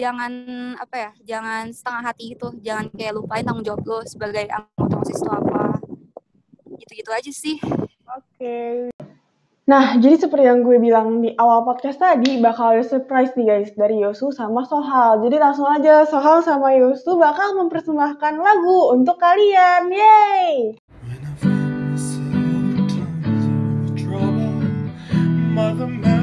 jangan 0.00 0.32
apa 0.80 0.96
ya 0.96 1.10
jangan 1.36 1.68
setengah 1.68 2.02
hati 2.08 2.32
gitu 2.32 2.48
jangan 2.64 2.88
kayak 2.96 3.12
lupain 3.12 3.44
tanggung 3.44 3.62
jawab 3.62 3.84
lo 3.84 4.00
sebagai 4.08 4.48
anggota 4.48 4.96
osis 5.04 5.20
itu 5.20 5.28
apa 5.28 5.76
gitu-gitu 6.80 7.10
aja 7.12 7.32
sih 7.32 7.60
Oke. 8.10 8.90
Nah, 9.70 9.94
jadi 10.02 10.18
seperti 10.18 10.50
yang 10.50 10.66
gue 10.66 10.82
bilang 10.82 11.22
di 11.22 11.30
awal 11.38 11.62
podcast 11.62 12.02
tadi, 12.02 12.42
bakal 12.42 12.74
ada 12.74 12.82
surprise 12.82 13.30
nih 13.38 13.46
guys 13.46 13.70
dari 13.78 14.02
Yosu 14.02 14.34
sama 14.34 14.66
Sohal. 14.66 15.22
Jadi 15.22 15.38
langsung 15.38 15.70
aja 15.70 16.02
Sohal 16.10 16.42
sama 16.42 16.74
Yosu 16.74 17.14
bakal 17.14 17.54
mempersembahkan 17.54 18.34
lagu 18.42 18.90
untuk 18.90 19.14
kalian. 19.22 19.94
Yeay! 19.94 20.74
When 25.80 26.19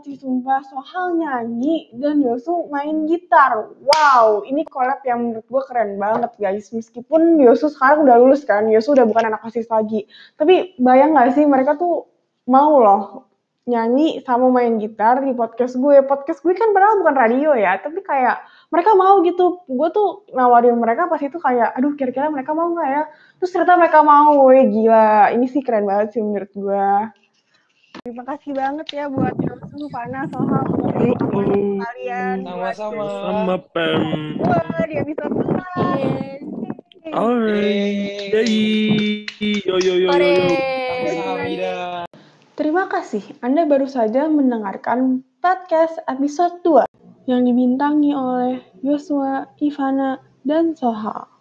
Sih, 0.00 0.16
sumpah. 0.16 0.64
Sohal 0.64 1.20
nyanyi 1.20 1.92
dan 1.92 2.24
Yosu 2.24 2.72
main 2.72 3.04
gitar. 3.04 3.68
Wow, 3.84 4.48
ini 4.48 4.64
collab 4.64 5.04
yang 5.04 5.28
menurut 5.28 5.44
gue 5.44 5.62
keren 5.68 6.00
banget 6.00 6.32
guys. 6.40 6.72
Meskipun 6.72 7.36
Yosu 7.36 7.68
sekarang 7.68 8.08
udah 8.08 8.16
lulus 8.16 8.48
kan, 8.48 8.64
Yosu 8.72 8.96
udah 8.96 9.04
bukan 9.04 9.28
anak 9.28 9.44
OSIS 9.44 9.68
lagi. 9.68 10.08
Tapi 10.40 10.72
bayang 10.80 11.12
gak 11.12 11.36
sih 11.36 11.44
mereka 11.44 11.76
tuh 11.76 12.08
mau 12.48 12.80
loh 12.80 13.28
nyanyi 13.68 14.24
sama 14.24 14.48
main 14.48 14.80
gitar 14.80 15.20
di 15.20 15.36
podcast 15.36 15.76
gue. 15.76 16.00
Podcast 16.08 16.40
gue 16.40 16.56
kan 16.56 16.72
padahal 16.72 17.04
bukan 17.04 17.16
radio 17.20 17.52
ya, 17.52 17.76
tapi 17.76 18.00
kayak 18.00 18.40
mereka 18.72 18.96
mau 18.96 19.20
gitu. 19.20 19.60
Gue 19.68 19.88
tuh 19.92 20.24
nawarin 20.32 20.80
mereka 20.80 21.12
pas 21.12 21.20
itu 21.20 21.36
kayak, 21.36 21.76
aduh 21.76 21.92
kira-kira 21.92 22.32
mereka 22.32 22.56
mau 22.56 22.72
nggak 22.72 22.88
ya? 22.88 23.02
Terus 23.36 23.52
ternyata 23.52 23.76
mereka 23.76 24.00
mau, 24.00 24.48
gila. 24.48 25.28
Ini 25.36 25.44
sih 25.44 25.60
keren 25.60 25.84
banget 25.84 26.16
sih 26.16 26.24
menurut 26.24 26.52
gue. 26.56 26.88
Terima 28.00 28.24
kasih 28.24 28.56
banget 28.56 28.86
ya 28.96 29.12
buat 29.12 29.36
Yosu, 29.44 29.84
Fana, 29.92 30.24
Sohal, 30.32 30.64
Oh, 30.72 31.36
oh. 31.36 31.76
kalian. 31.84 32.48
buat 32.48 32.72
Sama-sama. 32.72 33.04
Sama 33.04 33.56
Pem. 33.76 34.02
gue 34.40 34.84
di 34.88 34.94
episode 35.04 35.36
lain. 35.36 36.40
Alright. 37.12 38.32
Yay. 38.32 39.28
Yo 39.68 39.76
yo 39.76 39.94
yo 40.00 40.08
yo. 40.16 42.08
Terima 42.56 42.88
kasih, 42.88 43.24
Anda 43.44 43.68
baru 43.68 43.84
saja 43.84 44.32
mendengarkan 44.32 45.20
podcast 45.44 46.00
episode 46.08 46.64
2 46.64 46.88
yang 47.28 47.44
dibintangi 47.44 48.16
oleh 48.16 48.64
Yosua, 48.80 49.44
Ivana, 49.60 50.24
dan 50.48 50.72
Sohal. 50.72 51.39